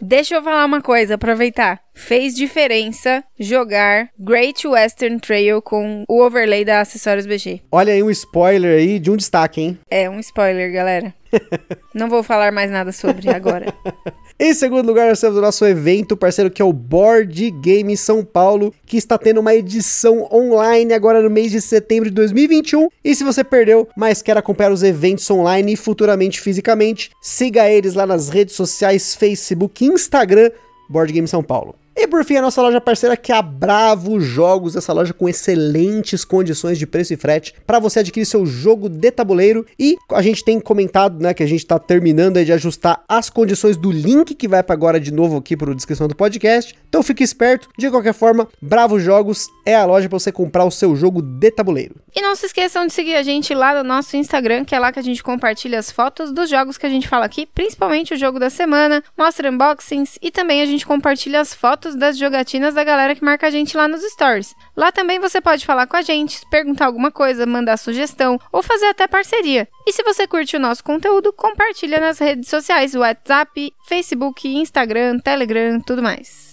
Deixa 0.00 0.36
eu 0.36 0.42
falar 0.42 0.64
uma 0.64 0.80
coisa, 0.80 1.16
aproveitar. 1.16 1.80
Fez 1.92 2.36
diferença 2.36 3.24
jogar 3.38 4.08
Great 4.16 4.66
Western 4.66 5.18
Trail 5.18 5.60
com 5.60 6.04
o 6.08 6.22
overlay 6.22 6.64
da 6.64 6.80
Acessórios 6.80 7.26
BG. 7.26 7.60
Olha 7.70 7.92
aí 7.92 8.02
um 8.02 8.10
spoiler 8.10 8.78
aí 8.78 9.00
de 9.00 9.10
um 9.10 9.16
destaque, 9.16 9.60
hein? 9.60 9.78
É, 9.90 10.08
um 10.08 10.20
spoiler, 10.20 10.72
galera. 10.72 11.12
Não 11.94 12.08
vou 12.08 12.22
falar 12.22 12.52
mais 12.52 12.70
nada 12.70 12.92
sobre 12.92 13.30
agora. 13.30 13.72
Em 14.38 14.52
segundo 14.52 14.86
lugar, 14.86 15.08
nós 15.08 15.20
temos 15.20 15.36
o 15.36 15.40
nosso 15.40 15.64
evento 15.64 16.16
parceiro 16.16 16.50
que 16.50 16.60
é 16.60 16.64
o 16.64 16.72
Board 16.72 17.50
Game 17.52 17.96
São 17.96 18.24
Paulo, 18.24 18.74
que 18.84 18.96
está 18.96 19.16
tendo 19.16 19.38
uma 19.38 19.54
edição 19.54 20.28
online 20.32 20.92
agora 20.92 21.22
no 21.22 21.30
mês 21.30 21.52
de 21.52 21.60
setembro 21.60 22.08
de 22.08 22.14
2021. 22.16 22.88
E 23.04 23.14
se 23.14 23.22
você 23.22 23.44
perdeu, 23.44 23.88
mas 23.96 24.22
quer 24.22 24.36
acompanhar 24.36 24.72
os 24.72 24.82
eventos 24.82 25.30
online 25.30 25.74
e 25.74 25.76
futuramente 25.76 26.40
fisicamente, 26.40 27.10
siga 27.22 27.70
eles 27.70 27.94
lá 27.94 28.06
nas 28.06 28.28
redes 28.28 28.56
sociais, 28.56 29.14
Facebook 29.14 29.84
e 29.84 29.88
Instagram, 29.88 30.50
Board 30.88 31.12
Game 31.12 31.28
São 31.28 31.42
Paulo. 31.42 31.76
E 31.96 32.08
por 32.08 32.24
fim, 32.24 32.36
a 32.36 32.42
nossa 32.42 32.60
loja 32.60 32.80
parceira 32.80 33.16
que 33.16 33.30
é 33.30 33.36
a 33.36 33.42
Bravo 33.42 34.20
Jogos, 34.20 34.74
essa 34.74 34.92
loja 34.92 35.12
com 35.12 35.28
excelentes 35.28 36.24
condições 36.24 36.78
de 36.78 36.86
preço 36.86 37.14
e 37.14 37.16
frete 37.16 37.54
para 37.64 37.78
você 37.78 38.00
adquirir 38.00 38.26
seu 38.26 38.44
jogo 38.44 38.88
de 38.88 39.10
tabuleiro. 39.10 39.64
E 39.78 39.96
a 40.10 40.20
gente 40.20 40.44
tem 40.44 40.58
comentado, 40.58 41.22
né, 41.22 41.32
que 41.32 41.42
a 41.42 41.46
gente 41.46 41.60
está 41.60 41.78
terminando 41.78 42.44
de 42.44 42.52
ajustar 42.52 43.04
as 43.08 43.30
condições 43.30 43.76
do 43.76 43.92
link 43.92 44.34
que 44.34 44.48
vai 44.48 44.62
para 44.62 44.74
agora 44.74 44.98
de 44.98 45.12
novo 45.12 45.36
aqui 45.36 45.56
para 45.56 45.70
a 45.70 45.74
descrição 45.74 46.08
do 46.08 46.16
podcast. 46.16 46.74
Então 46.88 47.02
fique 47.02 47.22
esperto. 47.22 47.68
De 47.78 47.88
qualquer 47.90 48.14
forma, 48.14 48.48
Bravo 48.60 48.98
Jogos 48.98 49.46
é 49.64 49.76
a 49.76 49.84
loja 49.84 50.08
para 50.08 50.18
você 50.18 50.32
comprar 50.32 50.64
o 50.64 50.70
seu 50.70 50.96
jogo 50.96 51.22
de 51.22 51.50
tabuleiro. 51.50 51.96
E 52.14 52.20
não 52.20 52.34
se 52.34 52.46
esqueçam 52.46 52.86
de 52.86 52.92
seguir 52.92 53.14
a 53.14 53.22
gente 53.22 53.54
lá 53.54 53.74
no 53.74 53.88
nosso 53.88 54.16
Instagram, 54.16 54.64
que 54.64 54.74
é 54.74 54.78
lá 54.78 54.90
que 54.90 54.98
a 54.98 55.02
gente 55.02 55.22
compartilha 55.22 55.78
as 55.78 55.90
fotos 55.90 56.32
dos 56.32 56.50
jogos 56.50 56.76
que 56.76 56.86
a 56.86 56.90
gente 56.90 57.08
fala 57.08 57.24
aqui, 57.24 57.46
principalmente 57.46 58.14
o 58.14 58.16
jogo 58.16 58.38
da 58.38 58.50
semana, 58.50 59.02
mostra 59.16 59.50
unboxings 59.50 60.18
e 60.20 60.30
também 60.30 60.60
a 60.60 60.66
gente 60.66 60.86
compartilha 60.86 61.40
as 61.40 61.54
fotos 61.54 61.83
fotos 61.84 61.94
das 61.94 62.16
jogatinas 62.16 62.74
da 62.74 62.82
galera 62.82 63.14
que 63.14 63.24
marca 63.24 63.46
a 63.46 63.50
gente 63.50 63.76
lá 63.76 63.86
nos 63.86 64.02
stories. 64.02 64.54
Lá 64.74 64.90
também 64.90 65.20
você 65.20 65.40
pode 65.40 65.66
falar 65.66 65.86
com 65.86 65.96
a 65.96 66.02
gente, 66.02 66.40
perguntar 66.50 66.86
alguma 66.86 67.10
coisa, 67.10 67.44
mandar 67.44 67.76
sugestão 67.76 68.38
ou 68.50 68.62
fazer 68.62 68.86
até 68.86 69.06
parceria. 69.06 69.68
E 69.86 69.92
se 69.92 70.02
você 70.02 70.26
curte 70.26 70.56
o 70.56 70.60
nosso 70.60 70.82
conteúdo, 70.82 71.32
compartilha 71.32 72.00
nas 72.00 72.18
redes 72.18 72.48
sociais, 72.48 72.94
WhatsApp, 72.94 73.72
Facebook, 73.86 74.48
Instagram, 74.48 75.18
Telegram, 75.18 75.78
tudo 75.80 76.02
mais. 76.02 76.43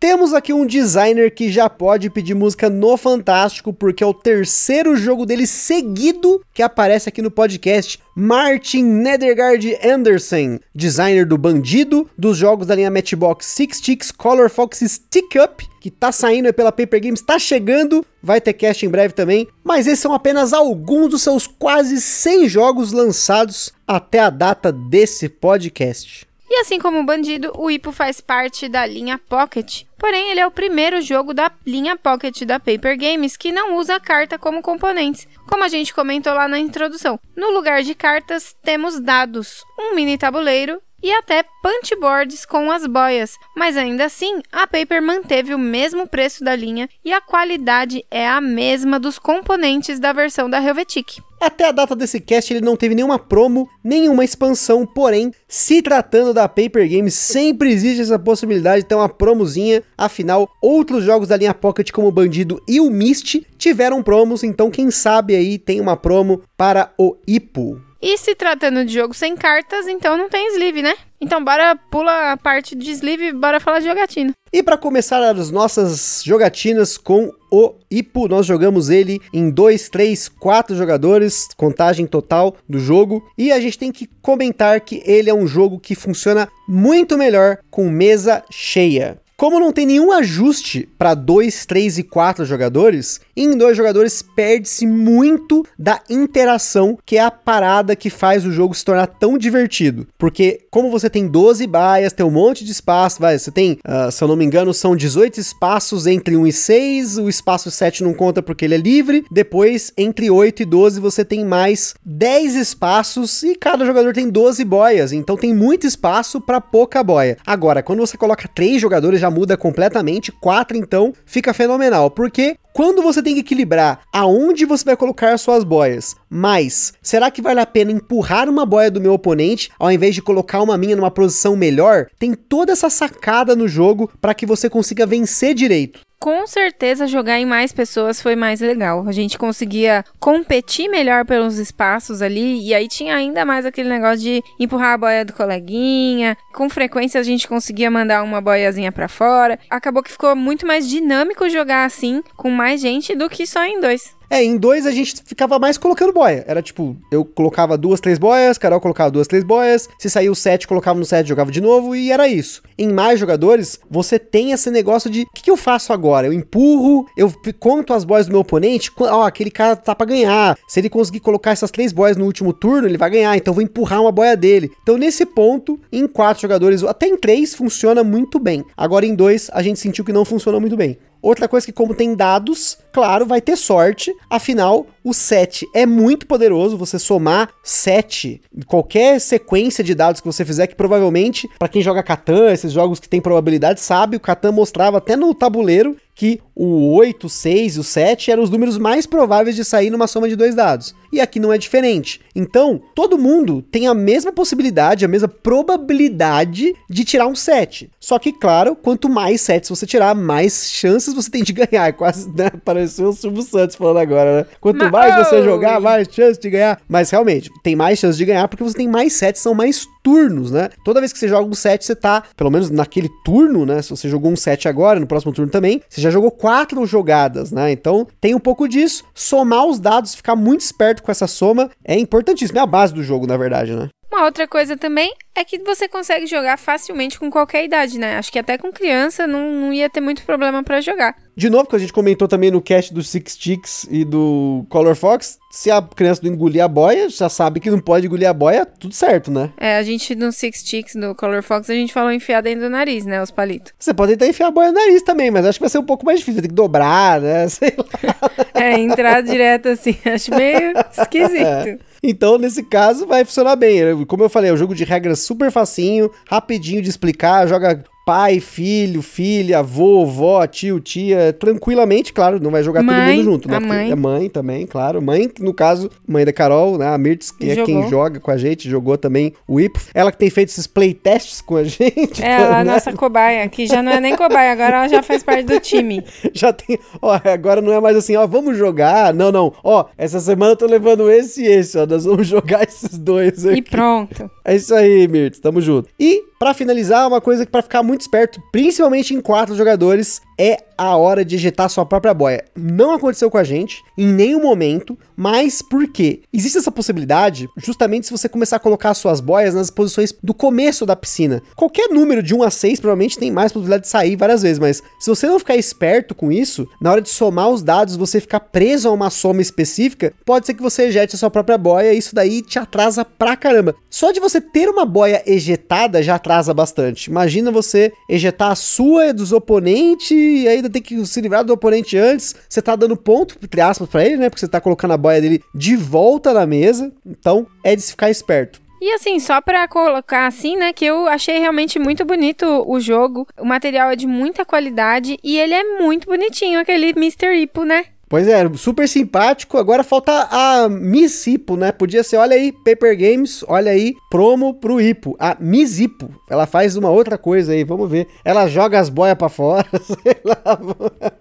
Temos 0.00 0.32
aqui 0.32 0.52
um 0.52 0.64
designer 0.64 1.34
que 1.34 1.50
já 1.50 1.68
pode 1.68 2.08
pedir 2.08 2.32
música 2.32 2.70
no 2.70 2.96
Fantástico, 2.96 3.72
porque 3.72 4.04
é 4.04 4.06
o 4.06 4.14
terceiro 4.14 4.94
jogo 4.94 5.26
dele 5.26 5.44
seguido 5.44 6.40
que 6.54 6.62
aparece 6.62 7.08
aqui 7.08 7.20
no 7.20 7.32
podcast. 7.32 7.98
Martin 8.14 8.84
Nedergaard 8.84 9.76
Anderson, 9.84 10.60
designer 10.72 11.26
do 11.26 11.36
Bandido, 11.36 12.08
dos 12.16 12.36
jogos 12.36 12.68
da 12.68 12.76
linha 12.76 12.92
Matchbox 12.92 13.46
Six 13.46 13.78
Sticks, 13.78 14.12
Color 14.12 14.48
Fox 14.48 14.78
Stick 14.86 15.34
Up, 15.34 15.68
que 15.80 15.90
tá 15.90 16.12
saindo 16.12 16.54
pela 16.54 16.70
Paper 16.70 17.00
Games, 17.00 17.20
tá 17.20 17.36
chegando, 17.36 18.06
vai 18.22 18.40
ter 18.40 18.52
cast 18.52 18.86
em 18.86 18.88
breve 18.88 19.14
também. 19.14 19.48
Mas 19.64 19.88
esses 19.88 19.98
são 19.98 20.14
apenas 20.14 20.52
alguns 20.52 21.10
dos 21.10 21.22
seus 21.22 21.48
quase 21.48 22.00
100 22.00 22.48
jogos 22.48 22.92
lançados 22.92 23.72
até 23.84 24.20
a 24.20 24.30
data 24.30 24.70
desse 24.70 25.28
podcast. 25.28 26.27
E 26.50 26.60
assim 26.60 26.78
como 26.78 26.98
o 26.98 27.04
Bandido, 27.04 27.52
o 27.56 27.70
Ipo 27.70 27.92
faz 27.92 28.20
parte 28.20 28.68
da 28.68 28.86
linha 28.86 29.18
Pocket, 29.18 29.82
porém 29.98 30.30
ele 30.30 30.40
é 30.40 30.46
o 30.46 30.50
primeiro 30.50 31.00
jogo 31.02 31.34
da 31.34 31.52
linha 31.66 31.94
Pocket 31.94 32.42
da 32.44 32.58
Paper 32.58 32.98
Games 32.98 33.36
que 33.36 33.52
não 33.52 33.76
usa 33.76 34.00
carta 34.00 34.38
como 34.38 34.62
componentes, 34.62 35.28
como 35.46 35.62
a 35.62 35.68
gente 35.68 35.92
comentou 35.92 36.32
lá 36.32 36.48
na 36.48 36.58
introdução. 36.58 37.20
No 37.36 37.50
lugar 37.50 37.82
de 37.82 37.94
cartas, 37.94 38.56
temos 38.62 38.98
dados, 38.98 39.62
um 39.78 39.94
mini 39.94 40.16
tabuleiro 40.16 40.80
e 41.02 41.12
até 41.12 41.44
punchboards 41.62 42.44
com 42.44 42.70
as 42.70 42.86
boias, 42.86 43.36
mas 43.56 43.76
ainda 43.76 44.04
assim 44.04 44.40
a 44.52 44.66
Paper 44.66 45.02
manteve 45.02 45.54
o 45.54 45.58
mesmo 45.58 46.06
preço 46.06 46.44
da 46.44 46.54
linha 46.54 46.88
e 47.04 47.12
a 47.12 47.20
qualidade 47.20 48.04
é 48.10 48.26
a 48.28 48.40
mesma 48.40 48.98
dos 48.98 49.18
componentes 49.18 49.98
da 49.98 50.12
versão 50.12 50.48
da 50.48 50.62
Helvetic. 50.62 51.18
Até 51.40 51.68
a 51.68 51.72
data 51.72 51.94
desse 51.94 52.20
cast 52.20 52.52
ele 52.52 52.64
não 52.64 52.76
teve 52.76 52.96
nenhuma 52.96 53.18
promo, 53.18 53.68
nenhuma 53.82 54.24
expansão, 54.24 54.84
porém, 54.84 55.32
se 55.46 55.80
tratando 55.80 56.34
da 56.34 56.48
Paper 56.48 56.88
Games, 56.90 57.14
sempre 57.14 57.70
existe 57.70 58.02
essa 58.02 58.18
possibilidade 58.18 58.82
de 58.82 58.88
ter 58.88 58.96
uma 58.96 59.08
promozinha, 59.08 59.82
afinal, 59.96 60.50
outros 60.60 61.04
jogos 61.04 61.28
da 61.28 61.36
linha 61.36 61.54
Pocket 61.54 61.92
como 61.92 62.08
o 62.08 62.12
Bandido 62.12 62.60
e 62.66 62.80
o 62.80 62.90
Myst 62.90 63.40
tiveram 63.56 64.02
promos, 64.02 64.42
então 64.42 64.70
quem 64.70 64.90
sabe 64.90 65.36
aí 65.36 65.58
tem 65.58 65.80
uma 65.80 65.96
promo 65.96 66.42
para 66.56 66.92
o 66.98 67.16
IPO. 67.26 67.87
E 68.00 68.16
se 68.16 68.34
tratando 68.34 68.84
de 68.84 68.94
jogo 68.94 69.12
sem 69.12 69.36
cartas, 69.36 69.88
então 69.88 70.16
não 70.16 70.28
tem 70.28 70.52
sleeve, 70.52 70.82
né? 70.82 70.94
Então 71.20 71.44
bora 71.44 71.74
pula 71.74 72.32
a 72.32 72.36
parte 72.36 72.76
de 72.76 72.92
sleeve 72.92 73.26
e 73.26 73.32
bora 73.32 73.58
falar 73.58 73.80
de 73.80 73.86
jogatina. 73.86 74.32
E 74.52 74.62
para 74.62 74.78
começar 74.78 75.20
as 75.20 75.50
nossas 75.50 76.22
jogatinas 76.24 76.96
com 76.96 77.32
o 77.50 77.74
Ipo, 77.90 78.28
nós 78.28 78.46
jogamos 78.46 78.88
ele 78.88 79.20
em 79.32 79.50
2, 79.50 79.88
3, 79.88 80.28
4 80.28 80.76
jogadores, 80.76 81.48
contagem 81.56 82.06
total 82.06 82.56
do 82.68 82.78
jogo. 82.78 83.28
E 83.36 83.50
a 83.50 83.58
gente 83.58 83.76
tem 83.76 83.90
que 83.90 84.08
comentar 84.22 84.80
que 84.80 85.02
ele 85.04 85.28
é 85.28 85.34
um 85.34 85.46
jogo 85.46 85.80
que 85.80 85.96
funciona 85.96 86.48
muito 86.68 87.18
melhor 87.18 87.58
com 87.68 87.90
mesa 87.90 88.44
cheia. 88.48 89.20
Como 89.40 89.60
não 89.60 89.70
tem 89.70 89.86
nenhum 89.86 90.10
ajuste 90.10 90.88
para 90.98 91.14
2, 91.14 91.64
3 91.64 91.98
e 91.98 92.02
4 92.02 92.44
jogadores, 92.44 93.20
em 93.36 93.56
dois 93.56 93.76
jogadores 93.76 94.20
perde-se 94.20 94.84
muito 94.84 95.64
da 95.78 96.00
interação, 96.10 96.98
que 97.06 97.16
é 97.16 97.20
a 97.20 97.30
parada 97.30 97.94
que 97.94 98.10
faz 98.10 98.44
o 98.44 98.50
jogo 98.50 98.74
se 98.74 98.84
tornar 98.84 99.06
tão 99.06 99.38
divertido. 99.38 100.08
Porque 100.18 100.66
como 100.72 100.90
você 100.90 101.08
tem 101.08 101.28
12 101.28 101.68
baias, 101.68 102.12
tem 102.12 102.26
um 102.26 102.32
monte 102.32 102.64
de 102.64 102.72
espaço, 102.72 103.20
vai, 103.20 103.38
você 103.38 103.52
tem, 103.52 103.78
uh, 103.86 104.10
se 104.10 104.24
eu 104.24 104.26
não 104.26 104.34
me 104.34 104.44
engano, 104.44 104.74
são 104.74 104.96
18 104.96 105.38
espaços 105.38 106.08
entre 106.08 106.36
1 106.36 106.44
e 106.44 106.52
6, 106.52 107.18
o 107.18 107.28
espaço 107.28 107.70
7 107.70 108.02
não 108.02 108.14
conta 108.14 108.42
porque 108.42 108.64
ele 108.64 108.74
é 108.74 108.78
livre, 108.78 109.24
depois 109.30 109.92
entre 109.96 110.28
8 110.28 110.62
e 110.62 110.66
12 110.66 110.98
você 110.98 111.24
tem 111.24 111.44
mais 111.44 111.94
10 112.04 112.56
espaços 112.56 113.44
e 113.44 113.54
cada 113.54 113.86
jogador 113.86 114.12
tem 114.12 114.28
12 114.28 114.64
boias, 114.64 115.12
então 115.12 115.36
tem 115.36 115.54
muito 115.54 115.86
espaço 115.86 116.40
para 116.40 116.60
pouca 116.60 117.04
boia. 117.04 117.36
Agora, 117.46 117.84
quando 117.84 118.00
você 118.00 118.16
coloca 118.16 118.48
3 118.52 118.82
jogadores 118.82 119.20
já 119.20 119.27
já 119.28 119.30
muda 119.30 119.56
completamente. 119.56 120.32
4 120.32 120.76
então 120.76 121.12
fica 121.24 121.52
fenomenal, 121.52 122.10
porque 122.10 122.56
quando 122.72 123.02
você 123.02 123.22
tem 123.22 123.34
que 123.34 123.40
equilibrar 123.40 124.00
aonde 124.12 124.64
você 124.64 124.84
vai 124.84 124.96
colocar 124.96 125.36
suas 125.38 125.64
boias, 125.64 126.16
mas 126.30 126.92
será 127.02 127.30
que 127.30 127.42
vale 127.42 127.60
a 127.60 127.66
pena 127.66 127.92
empurrar 127.92 128.48
uma 128.48 128.64
boia 128.64 128.90
do 128.90 129.00
meu 129.00 129.12
oponente 129.12 129.70
ao 129.78 129.90
invés 129.90 130.14
de 130.14 130.22
colocar 130.22 130.62
uma 130.62 130.78
minha 130.78 130.96
numa 130.96 131.10
posição 131.10 131.56
melhor? 131.56 132.06
Tem 132.18 132.34
toda 132.34 132.72
essa 132.72 132.88
sacada 132.88 133.54
no 133.54 133.68
jogo 133.68 134.10
para 134.20 134.34
que 134.34 134.46
você 134.46 134.70
consiga 134.70 135.06
vencer 135.06 135.54
direito 135.54 136.07
com 136.20 136.46
certeza 136.46 137.06
jogar 137.06 137.38
em 137.38 137.46
mais 137.46 137.72
pessoas 137.72 138.20
foi 138.20 138.34
mais 138.34 138.60
legal. 138.60 139.04
A 139.06 139.12
gente 139.12 139.38
conseguia 139.38 140.04
competir 140.18 140.88
melhor 140.88 141.24
pelos 141.24 141.58
espaços 141.58 142.20
ali 142.20 142.66
e 142.66 142.74
aí 142.74 142.88
tinha 142.88 143.14
ainda 143.14 143.44
mais 143.44 143.64
aquele 143.64 143.88
negócio 143.88 144.18
de 144.18 144.42
empurrar 144.58 144.94
a 144.94 144.98
boia 144.98 145.24
do 145.24 145.32
coleguinha. 145.32 146.36
Com 146.52 146.68
frequência 146.68 147.20
a 147.20 147.24
gente 147.24 147.46
conseguia 147.46 147.90
mandar 147.90 148.22
uma 148.22 148.40
boiazinha 148.40 148.90
para 148.90 149.08
fora. 149.08 149.58
Acabou 149.70 150.02
que 150.02 150.12
ficou 150.12 150.34
muito 150.34 150.66
mais 150.66 150.88
dinâmico 150.88 151.48
jogar 151.48 151.84
assim 151.84 152.22
com 152.36 152.50
mais 152.50 152.80
gente 152.80 153.14
do 153.14 153.28
que 153.28 153.46
só 153.46 153.64
em 153.64 153.80
dois. 153.80 154.17
É, 154.30 154.44
em 154.44 154.56
dois 154.56 154.86
a 154.86 154.90
gente 154.90 155.22
ficava 155.24 155.58
mais 155.58 155.78
colocando 155.78 156.12
boia. 156.12 156.44
Era 156.46 156.60
tipo, 156.60 156.96
eu 157.10 157.24
colocava 157.24 157.78
duas, 157.78 158.00
três 158.00 158.18
boias, 158.18 158.58
Carol 158.58 158.80
colocava 158.80 159.10
duas, 159.10 159.26
três 159.26 159.42
boias. 159.42 159.88
Se 159.98 160.10
saiu 160.10 160.34
sete, 160.34 160.68
colocava 160.68 160.98
no 160.98 161.04
sete, 161.04 161.28
jogava 161.28 161.50
de 161.50 161.60
novo 161.60 161.96
e 161.96 162.12
era 162.12 162.28
isso. 162.28 162.62
Em 162.76 162.92
mais 162.92 163.18
jogadores, 163.18 163.80
você 163.90 164.18
tem 164.18 164.52
esse 164.52 164.70
negócio 164.70 165.08
de: 165.08 165.22
o 165.22 165.26
que, 165.34 165.42
que, 165.44 165.50
eu 165.50 165.56
faço 165.56 165.92
agora? 165.92 166.26
Eu 166.26 166.32
empurro, 166.32 167.06
eu 167.16 167.32
conto 167.58 167.94
as 167.94 168.04
boias 168.04 168.26
do 168.26 168.32
meu 168.32 168.40
oponente. 168.40 168.90
Ó, 169.00 169.22
aquele 169.22 169.50
cara 169.50 169.74
tá 169.74 169.94
pra 169.94 170.06
ganhar. 170.06 170.56
Se 170.68 170.78
ele 170.78 170.90
conseguir 170.90 171.20
colocar 171.20 171.52
essas 171.52 171.70
três 171.70 171.92
boias 171.92 172.16
no 172.16 172.26
último 172.26 172.52
turno, 172.52 172.86
ele 172.86 172.98
vai 172.98 173.10
ganhar. 173.10 173.36
Então 173.36 173.54
vou 173.54 173.62
empurrar 173.62 174.02
uma 174.02 174.12
boia 174.12 174.36
dele. 174.36 174.70
Então 174.82 174.98
nesse 174.98 175.24
ponto, 175.24 175.80
em 175.90 176.06
quatro 176.06 176.42
jogadores, 176.42 176.84
até 176.84 177.06
em 177.06 177.16
três, 177.16 177.54
funciona 177.54 178.04
muito 178.04 178.38
bem. 178.38 178.64
Agora 178.76 179.06
em 179.06 179.14
dois, 179.14 179.50
a 179.52 179.62
gente 179.62 179.78
sentiu 179.78 180.04
que 180.04 180.12
não 180.12 180.24
funcionou 180.24 180.60
muito 180.60 180.76
bem. 180.76 180.98
Outra 181.20 181.48
coisa 181.48 181.66
que, 181.66 181.72
como 181.72 181.94
tem 181.94 182.14
dados, 182.14 182.78
claro, 182.92 183.26
vai 183.26 183.40
ter 183.40 183.56
sorte. 183.56 184.14
Afinal, 184.30 184.86
o 185.02 185.12
7 185.12 185.66
é 185.74 185.84
muito 185.84 186.26
poderoso. 186.26 186.76
Você 186.76 186.98
somar 186.98 187.50
7 187.62 188.40
em 188.56 188.62
qualquer 188.62 189.20
sequência 189.20 189.82
de 189.82 189.94
dados 189.94 190.20
que 190.20 190.26
você 190.26 190.44
fizer, 190.44 190.66
que 190.66 190.76
provavelmente, 190.76 191.48
para 191.58 191.68
quem 191.68 191.82
joga 191.82 192.02
Catan, 192.02 192.52
esses 192.52 192.72
jogos 192.72 193.00
que 193.00 193.08
tem 193.08 193.20
probabilidade, 193.20 193.80
sabe, 193.80 194.16
o 194.16 194.20
Catan 194.20 194.52
mostrava 194.52 194.98
até 194.98 195.16
no 195.16 195.34
tabuleiro 195.34 195.96
que 196.14 196.40
o 196.54 196.94
8, 196.94 197.26
o 197.26 197.30
6 197.30 197.76
e 197.76 197.80
o 197.80 197.84
7 197.84 198.30
eram 198.32 198.42
os 198.42 198.50
números 198.50 198.76
mais 198.76 199.06
prováveis 199.06 199.54
de 199.54 199.64
sair 199.64 199.88
numa 199.88 200.08
soma 200.08 200.28
de 200.28 200.34
dois 200.34 200.54
dados. 200.54 200.94
E 201.12 201.20
aqui 201.20 201.40
não 201.40 201.52
é 201.52 201.58
diferente. 201.58 202.20
Então, 202.34 202.80
todo 202.94 203.18
mundo 203.18 203.62
tem 203.62 203.86
a 203.86 203.94
mesma 203.94 204.32
possibilidade, 204.32 205.04
a 205.04 205.08
mesma 205.08 205.28
probabilidade 205.28 206.74
de 206.88 207.04
tirar 207.04 207.26
um 207.26 207.34
7. 207.34 207.90
Só 207.98 208.18
que, 208.18 208.32
claro, 208.32 208.76
quanto 208.76 209.08
mais 209.08 209.40
sets 209.40 209.68
você 209.68 209.86
tirar, 209.86 210.14
mais 210.14 210.70
chances 210.70 211.14
você 211.14 211.30
tem 211.30 211.42
de 211.42 211.52
ganhar. 211.54 211.92
Quase, 211.92 212.28
né? 212.30 212.50
Pareceu 212.64 213.08
o 213.08 213.12
Silvio 213.12 213.42
Santos 213.42 213.76
falando 213.76 213.98
agora, 213.98 214.38
né? 214.38 214.46
Quanto 214.60 214.90
mais 214.90 215.26
você 215.26 215.42
jogar, 215.42 215.80
mais 215.80 216.08
chance 216.10 216.38
de 216.40 216.50
ganhar. 216.50 216.80
Mas 216.88 217.10
realmente, 217.10 217.50
tem 217.62 217.74
mais 217.74 217.98
chance 217.98 218.16
de 218.16 218.24
ganhar 218.24 218.46
porque 218.48 218.62
você 218.62 218.76
tem 218.76 218.88
mais 218.88 219.12
sets, 219.12 219.40
são 219.40 219.54
mais 219.54 219.86
turnos, 220.02 220.50
né? 220.50 220.70
Toda 220.84 221.00
vez 221.00 221.12
que 221.12 221.18
você 221.18 221.28
joga 221.28 221.46
um 221.46 221.54
set, 221.54 221.84
você 221.84 221.94
tá, 221.94 222.22
pelo 222.36 222.50
menos 222.50 222.70
naquele 222.70 223.10
turno, 223.24 223.66
né? 223.66 223.82
Se 223.82 223.90
você 223.90 224.08
jogou 224.08 224.30
um 224.30 224.36
set 224.36 224.66
agora, 224.66 224.98
no 224.98 225.06
próximo 225.06 225.32
turno 225.32 225.50
também, 225.50 225.82
você 225.88 226.00
já 226.00 226.10
jogou 226.10 226.30
quatro 226.30 226.84
jogadas, 226.86 227.52
né? 227.52 227.70
Então 227.70 228.06
tem 228.20 228.34
um 228.34 228.40
pouco 228.40 228.66
disso. 228.66 229.04
Somar 229.14 229.66
os 229.66 229.78
dados, 229.78 230.14
ficar 230.14 230.34
muito 230.34 230.62
esperto 230.62 230.97
com 231.02 231.10
essa 231.10 231.26
soma 231.26 231.70
é 231.84 231.98
importantíssimo. 231.98 232.58
É 232.58 232.62
a 232.62 232.66
base 232.66 232.92
do 232.94 233.02
jogo, 233.02 233.26
na 233.26 233.36
verdade, 233.36 233.74
né? 233.74 233.88
Uma 234.10 234.24
outra 234.24 234.48
coisa 234.48 234.76
também 234.76 235.12
é 235.38 235.44
que 235.44 235.58
você 235.58 235.88
consegue 235.88 236.26
jogar 236.26 236.58
facilmente 236.58 237.18
com 237.18 237.30
qualquer 237.30 237.64
idade, 237.64 237.98
né? 237.98 238.16
Acho 238.16 238.32
que 238.32 238.38
até 238.38 238.58
com 238.58 238.72
criança 238.72 239.26
não, 239.26 239.52
não 239.52 239.72
ia 239.72 239.88
ter 239.88 240.00
muito 240.00 240.22
problema 240.22 240.62
para 240.62 240.80
jogar. 240.80 241.14
De 241.36 241.48
novo, 241.48 241.68
que 241.68 241.76
a 241.76 241.78
gente 241.78 241.92
comentou 241.92 242.26
também 242.26 242.50
no 242.50 242.60
cast 242.60 242.92
do 242.92 243.00
Six 243.00 243.32
Sticks 243.32 243.86
e 243.88 244.04
do 244.04 244.66
Color 244.68 244.96
Fox, 244.96 245.38
se 245.52 245.70
a 245.70 245.80
criança 245.80 246.20
não 246.24 246.32
engolir 246.32 246.62
a 246.62 246.66
boia, 246.66 247.08
já 247.08 247.28
sabe 247.28 247.60
que 247.60 247.70
não 247.70 247.78
pode 247.78 248.06
engolir 248.06 248.28
a 248.28 248.32
boia, 248.32 248.66
tudo 248.66 248.92
certo, 248.92 249.30
né? 249.30 249.52
É, 249.56 249.76
a 249.76 249.82
gente 249.84 250.16
no 250.16 250.32
Six 250.32 250.58
Sticks, 250.58 250.96
do 250.96 251.14
Color 251.14 251.44
Fox, 251.44 251.70
a 251.70 251.74
gente 251.74 251.92
falou 251.92 252.10
enfiar 252.10 252.40
dentro 252.40 252.62
do 252.62 252.70
nariz, 252.70 253.06
né, 253.06 253.22
os 253.22 253.30
palitos. 253.30 253.72
Você 253.78 253.94
pode 253.94 254.12
tentar 254.12 254.26
enfiar 254.26 254.48
a 254.48 254.50
boia 254.50 254.72
no 254.72 254.80
nariz 254.80 255.02
também, 255.02 255.30
mas 255.30 255.46
acho 255.46 255.60
que 255.60 255.62
vai 255.62 255.70
ser 255.70 255.78
um 255.78 255.84
pouco 255.84 256.04
mais 256.04 256.18
difícil, 256.18 256.42
tem 256.42 256.50
que 256.50 256.56
dobrar, 256.56 257.20
né, 257.20 257.46
sei 257.48 257.72
lá. 257.78 258.30
É, 258.54 258.76
entrar 258.76 259.20
direto 259.22 259.68
assim, 259.68 259.96
acho 260.12 260.34
meio 260.34 260.72
esquisito. 260.90 261.40
É. 261.44 261.78
Então, 262.02 262.38
nesse 262.38 262.62
caso, 262.62 263.06
vai 263.06 263.24
funcionar 263.24 263.56
bem. 263.56 264.04
Como 264.06 264.22
eu 264.22 264.28
falei, 264.28 264.50
é 264.50 264.52
um 264.52 264.56
jogo 264.56 264.74
de 264.74 264.84
regras 264.84 265.20
super 265.28 265.52
facinho, 265.52 266.10
rapidinho 266.28 266.80
de 266.80 266.88
explicar, 266.88 267.46
joga 267.46 267.84
pai, 268.08 268.40
filho, 268.40 269.02
filha, 269.02 269.58
avô, 269.58 270.06
vó, 270.06 270.46
tio, 270.46 270.80
tia, 270.80 271.30
tranquilamente, 271.30 272.10
claro, 272.10 272.40
não 272.40 272.50
vai 272.50 272.62
jogar 272.62 272.82
mãe, 272.82 272.96
todo 272.96 273.06
mundo 273.06 273.24
junto, 273.24 273.50
né? 273.50 273.56
A 273.56 273.60
mãe. 273.60 273.90
É 273.90 273.94
mãe 273.94 274.30
também, 274.30 274.66
claro. 274.66 275.02
Mãe, 275.02 275.30
no 275.38 275.52
caso, 275.52 275.90
mãe 276.06 276.24
da 276.24 276.32
Carol, 276.32 276.78
né? 276.78 276.88
A 276.88 276.96
Mirtz, 276.96 277.30
que 277.30 277.54
jogou. 277.54 277.62
é 277.62 277.66
quem 277.66 277.90
joga 277.90 278.18
com 278.18 278.30
a 278.30 278.38
gente, 278.38 278.66
jogou 278.66 278.96
também 278.96 279.34
o 279.46 279.60
IPO. 279.60 279.78
Ela 279.92 280.10
que 280.10 280.16
tem 280.16 280.30
feito 280.30 280.48
esses 280.48 280.66
playtests 280.66 281.42
com 281.42 281.56
a 281.56 281.64
gente. 281.68 282.24
É, 282.24 282.32
ela 282.32 282.46
é 282.46 282.50
né? 282.50 282.60
a 282.60 282.64
nossa 282.64 282.94
cobaia, 282.94 283.46
que 283.46 283.66
já 283.66 283.82
não 283.82 283.92
é 283.92 284.00
nem 284.00 284.16
cobaia, 284.16 284.52
agora 284.52 284.78
ela 284.78 284.88
já 284.88 285.02
faz 285.02 285.22
parte 285.22 285.44
do 285.44 285.60
time. 285.60 286.02
já 286.32 286.50
tem, 286.50 286.78
ó, 287.02 287.20
agora 287.22 287.60
não 287.60 287.74
é 287.74 287.78
mais 287.78 287.94
assim, 287.94 288.16
ó, 288.16 288.26
vamos 288.26 288.56
jogar. 288.56 289.12
Não, 289.12 289.30
não. 289.30 289.52
Ó, 289.62 289.84
essa 289.98 290.18
semana 290.18 290.52
eu 290.52 290.56
tô 290.56 290.64
levando 290.64 291.10
esse 291.10 291.42
e 291.42 291.46
esse, 291.46 291.76
ó, 291.76 291.84
nós 291.84 292.06
vamos 292.06 292.24
jogar 292.26 292.62
esses 292.62 292.96
dois 292.96 293.44
aqui. 293.44 293.58
E 293.58 293.62
pronto. 293.62 294.30
É 294.42 294.56
isso 294.56 294.74
aí, 294.74 295.06
Mirtz, 295.06 295.38
tamo 295.40 295.60
junto. 295.60 295.90
E, 296.00 296.24
para 296.38 296.54
finalizar, 296.54 297.08
uma 297.08 297.20
coisa 297.20 297.44
que 297.44 297.50
para 297.50 297.62
ficar 297.62 297.82
muito 297.82 298.02
esperto, 298.02 298.40
principalmente 298.52 299.14
em 299.14 299.20
quatro 299.20 299.56
jogadores, 299.56 300.22
é 300.38 300.67
a 300.78 300.96
hora 300.96 301.24
de 301.24 301.34
ejetar 301.34 301.68
sua 301.68 301.84
própria 301.84 302.14
boia. 302.14 302.44
Não 302.56 302.92
aconteceu 302.92 303.28
com 303.28 303.36
a 303.36 303.42
gente 303.42 303.82
em 303.98 304.06
nenhum 304.06 304.40
momento, 304.40 304.96
mas 305.16 305.60
por 305.60 305.90
quê? 305.92 306.20
Existe 306.32 306.58
essa 306.58 306.70
possibilidade 306.70 307.48
justamente 307.56 308.06
se 308.06 308.12
você 308.12 308.28
começar 308.28 308.56
a 308.56 308.60
colocar 308.60 308.94
suas 308.94 309.20
boias 309.20 309.54
nas 309.54 309.70
posições 309.70 310.14
do 310.22 310.32
começo 310.32 310.86
da 310.86 310.94
piscina. 310.94 311.42
Qualquer 311.56 311.88
número 311.88 312.22
de 312.22 312.34
1 312.34 312.42
a 312.44 312.50
6 312.50 312.78
provavelmente 312.78 313.18
tem 313.18 313.32
mais 313.32 313.50
possibilidade 313.50 313.82
de 313.82 313.88
sair 313.88 314.14
várias 314.14 314.42
vezes, 314.42 314.58
mas 314.60 314.82
se 315.00 315.10
você 315.10 315.26
não 315.26 315.40
ficar 315.40 315.56
esperto 315.56 316.14
com 316.14 316.30
isso, 316.30 316.68
na 316.80 316.92
hora 316.92 317.00
de 317.00 317.08
somar 317.08 317.48
os 317.48 317.62
dados, 317.62 317.96
você 317.96 318.20
ficar 318.20 318.40
preso 318.40 318.88
a 318.88 318.92
uma 318.92 319.10
soma 319.10 319.42
específica, 319.42 320.12
pode 320.24 320.46
ser 320.46 320.54
que 320.54 320.62
você 320.62 320.84
ejete 320.84 321.16
a 321.16 321.18
sua 321.18 321.30
própria 321.30 321.58
boia 321.58 321.92
e 321.92 321.98
isso 321.98 322.14
daí 322.14 322.40
te 322.40 322.58
atrasa 322.58 323.04
pra 323.04 323.36
caramba. 323.36 323.74
Só 323.90 324.12
de 324.12 324.20
você 324.20 324.40
ter 324.40 324.68
uma 324.68 324.84
boia 324.84 325.22
ejetada 325.26 326.02
já 326.02 326.14
atrasa 326.14 326.54
bastante. 326.54 327.10
Imagina 327.10 327.50
você 327.50 327.92
ejetar 328.08 328.52
a 328.52 328.54
sua 328.54 329.12
dos 329.12 329.32
oponentes 329.32 330.10
e 330.10 330.46
ainda 330.68 330.72
tem 330.72 330.82
que 330.82 331.04
se 331.06 331.20
livrar 331.20 331.42
do 331.42 331.52
oponente 331.52 331.96
antes. 331.96 332.34
Você 332.48 332.62
tá 332.62 332.76
dando 332.76 332.96
ponto, 332.96 333.36
entre 333.42 333.60
aspas, 333.60 333.88
pra 333.88 334.04
ele, 334.04 334.16
né? 334.16 334.30
Porque 334.30 334.40
você 334.40 334.48
tá 334.48 334.60
colocando 334.60 334.92
a 334.92 334.96
boia 334.96 335.20
dele 335.20 335.42
de 335.54 335.74
volta 335.76 336.32
na 336.32 336.46
mesa. 336.46 336.92
Então, 337.04 337.46
é 337.64 337.74
de 337.74 337.82
se 337.82 337.90
ficar 337.92 338.10
esperto. 338.10 338.60
E 338.80 338.92
assim, 338.92 339.18
só 339.18 339.40
pra 339.40 339.66
colocar 339.66 340.26
assim, 340.28 340.56
né, 340.56 340.72
que 340.72 340.84
eu 340.84 341.08
achei 341.08 341.40
realmente 341.40 341.80
muito 341.80 342.04
bonito 342.04 342.46
o 342.64 342.78
jogo. 342.78 343.26
O 343.36 343.44
material 343.44 343.90
é 343.90 343.96
de 343.96 344.06
muita 344.06 344.44
qualidade 344.44 345.18
e 345.22 345.36
ele 345.36 345.52
é 345.52 345.80
muito 345.80 346.06
bonitinho, 346.06 346.60
aquele 346.60 346.90
Mr. 346.90 347.34
Ipo, 347.42 347.64
né? 347.64 347.86
Pois 348.08 348.26
é, 348.26 348.48
super 348.56 348.88
simpático. 348.88 349.58
Agora 349.58 349.84
falta 349.84 350.28
a 350.30 350.68
Miss 350.68 351.26
Ipo, 351.26 351.56
né? 351.56 351.70
Podia 351.70 352.02
ser, 352.02 352.16
olha 352.16 352.34
aí, 352.34 352.52
Paper 352.52 352.96
Games, 352.96 353.44
olha 353.46 353.70
aí, 353.70 353.94
promo 354.10 354.54
pro 354.54 354.80
Ipo. 354.80 355.14
A 355.18 355.36
Miss 355.38 355.78
Ipo, 355.78 356.08
ela 356.30 356.46
faz 356.46 356.74
uma 356.76 356.90
outra 356.90 357.18
coisa 357.18 357.52
aí, 357.52 357.64
vamos 357.64 357.90
ver. 357.90 358.06
Ela 358.24 358.48
joga 358.48 358.78
as 358.78 358.88
boias 358.88 359.16
pra 359.16 359.28
fora, 359.28 359.66
sei 359.82 360.16
lá. 360.24 360.58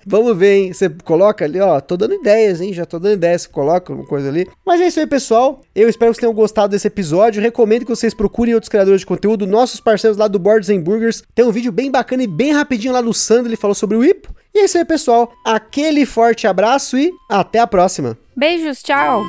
Vamos 0.05 0.37
ver, 0.37 0.53
hein? 0.55 0.73
Você 0.73 0.89
coloca 1.03 1.43
ali, 1.43 1.59
ó, 1.59 1.79
tô 1.81 1.97
dando 1.97 2.13
ideias, 2.13 2.61
hein? 2.61 2.71
Já 2.71 2.85
tô 2.85 2.99
dando 2.99 3.13
ideias, 3.13 3.41
você 3.41 3.49
coloca 3.49 3.91
uma 3.91 4.05
coisa 4.05 4.29
ali. 4.29 4.47
Mas 4.65 4.79
é 4.79 4.87
isso 4.87 4.99
aí, 4.99 5.07
pessoal. 5.07 5.61
Eu 5.75 5.89
espero 5.89 6.11
que 6.11 6.15
vocês 6.15 6.21
tenham 6.21 6.33
gostado 6.33 6.71
desse 6.71 6.87
episódio. 6.87 7.41
Recomendo 7.41 7.85
que 7.85 7.95
vocês 7.95 8.13
procurem 8.13 8.53
outros 8.53 8.69
criadores 8.69 9.01
de 9.01 9.05
conteúdo, 9.05 9.45
nossos 9.45 9.81
parceiros 9.81 10.17
lá 10.17 10.27
do 10.27 10.39
Boards 10.39 10.69
and 10.69 10.79
Burgers. 10.79 11.21
Tem 11.35 11.43
um 11.43 11.51
vídeo 11.51 11.71
bem 11.71 11.91
bacana 11.91 12.23
e 12.23 12.27
bem 12.27 12.53
rapidinho 12.53 12.93
lá 12.93 13.01
do 13.01 13.13
Sandro, 13.13 13.49
ele 13.49 13.57
falou 13.57 13.75
sobre 13.75 13.97
o 13.97 14.05
Ipo. 14.05 14.36
E 14.57 14.61
é 14.61 14.65
isso 14.65 14.75
aí, 14.75 14.83
pessoal. 14.83 15.31
Aquele 15.45 16.03
forte 16.03 16.47
abraço 16.47 16.97
e 16.97 17.13
até 17.29 17.59
a 17.59 17.67
próxima. 17.67 18.17
Beijos, 18.35 18.81
tchau. 18.81 19.23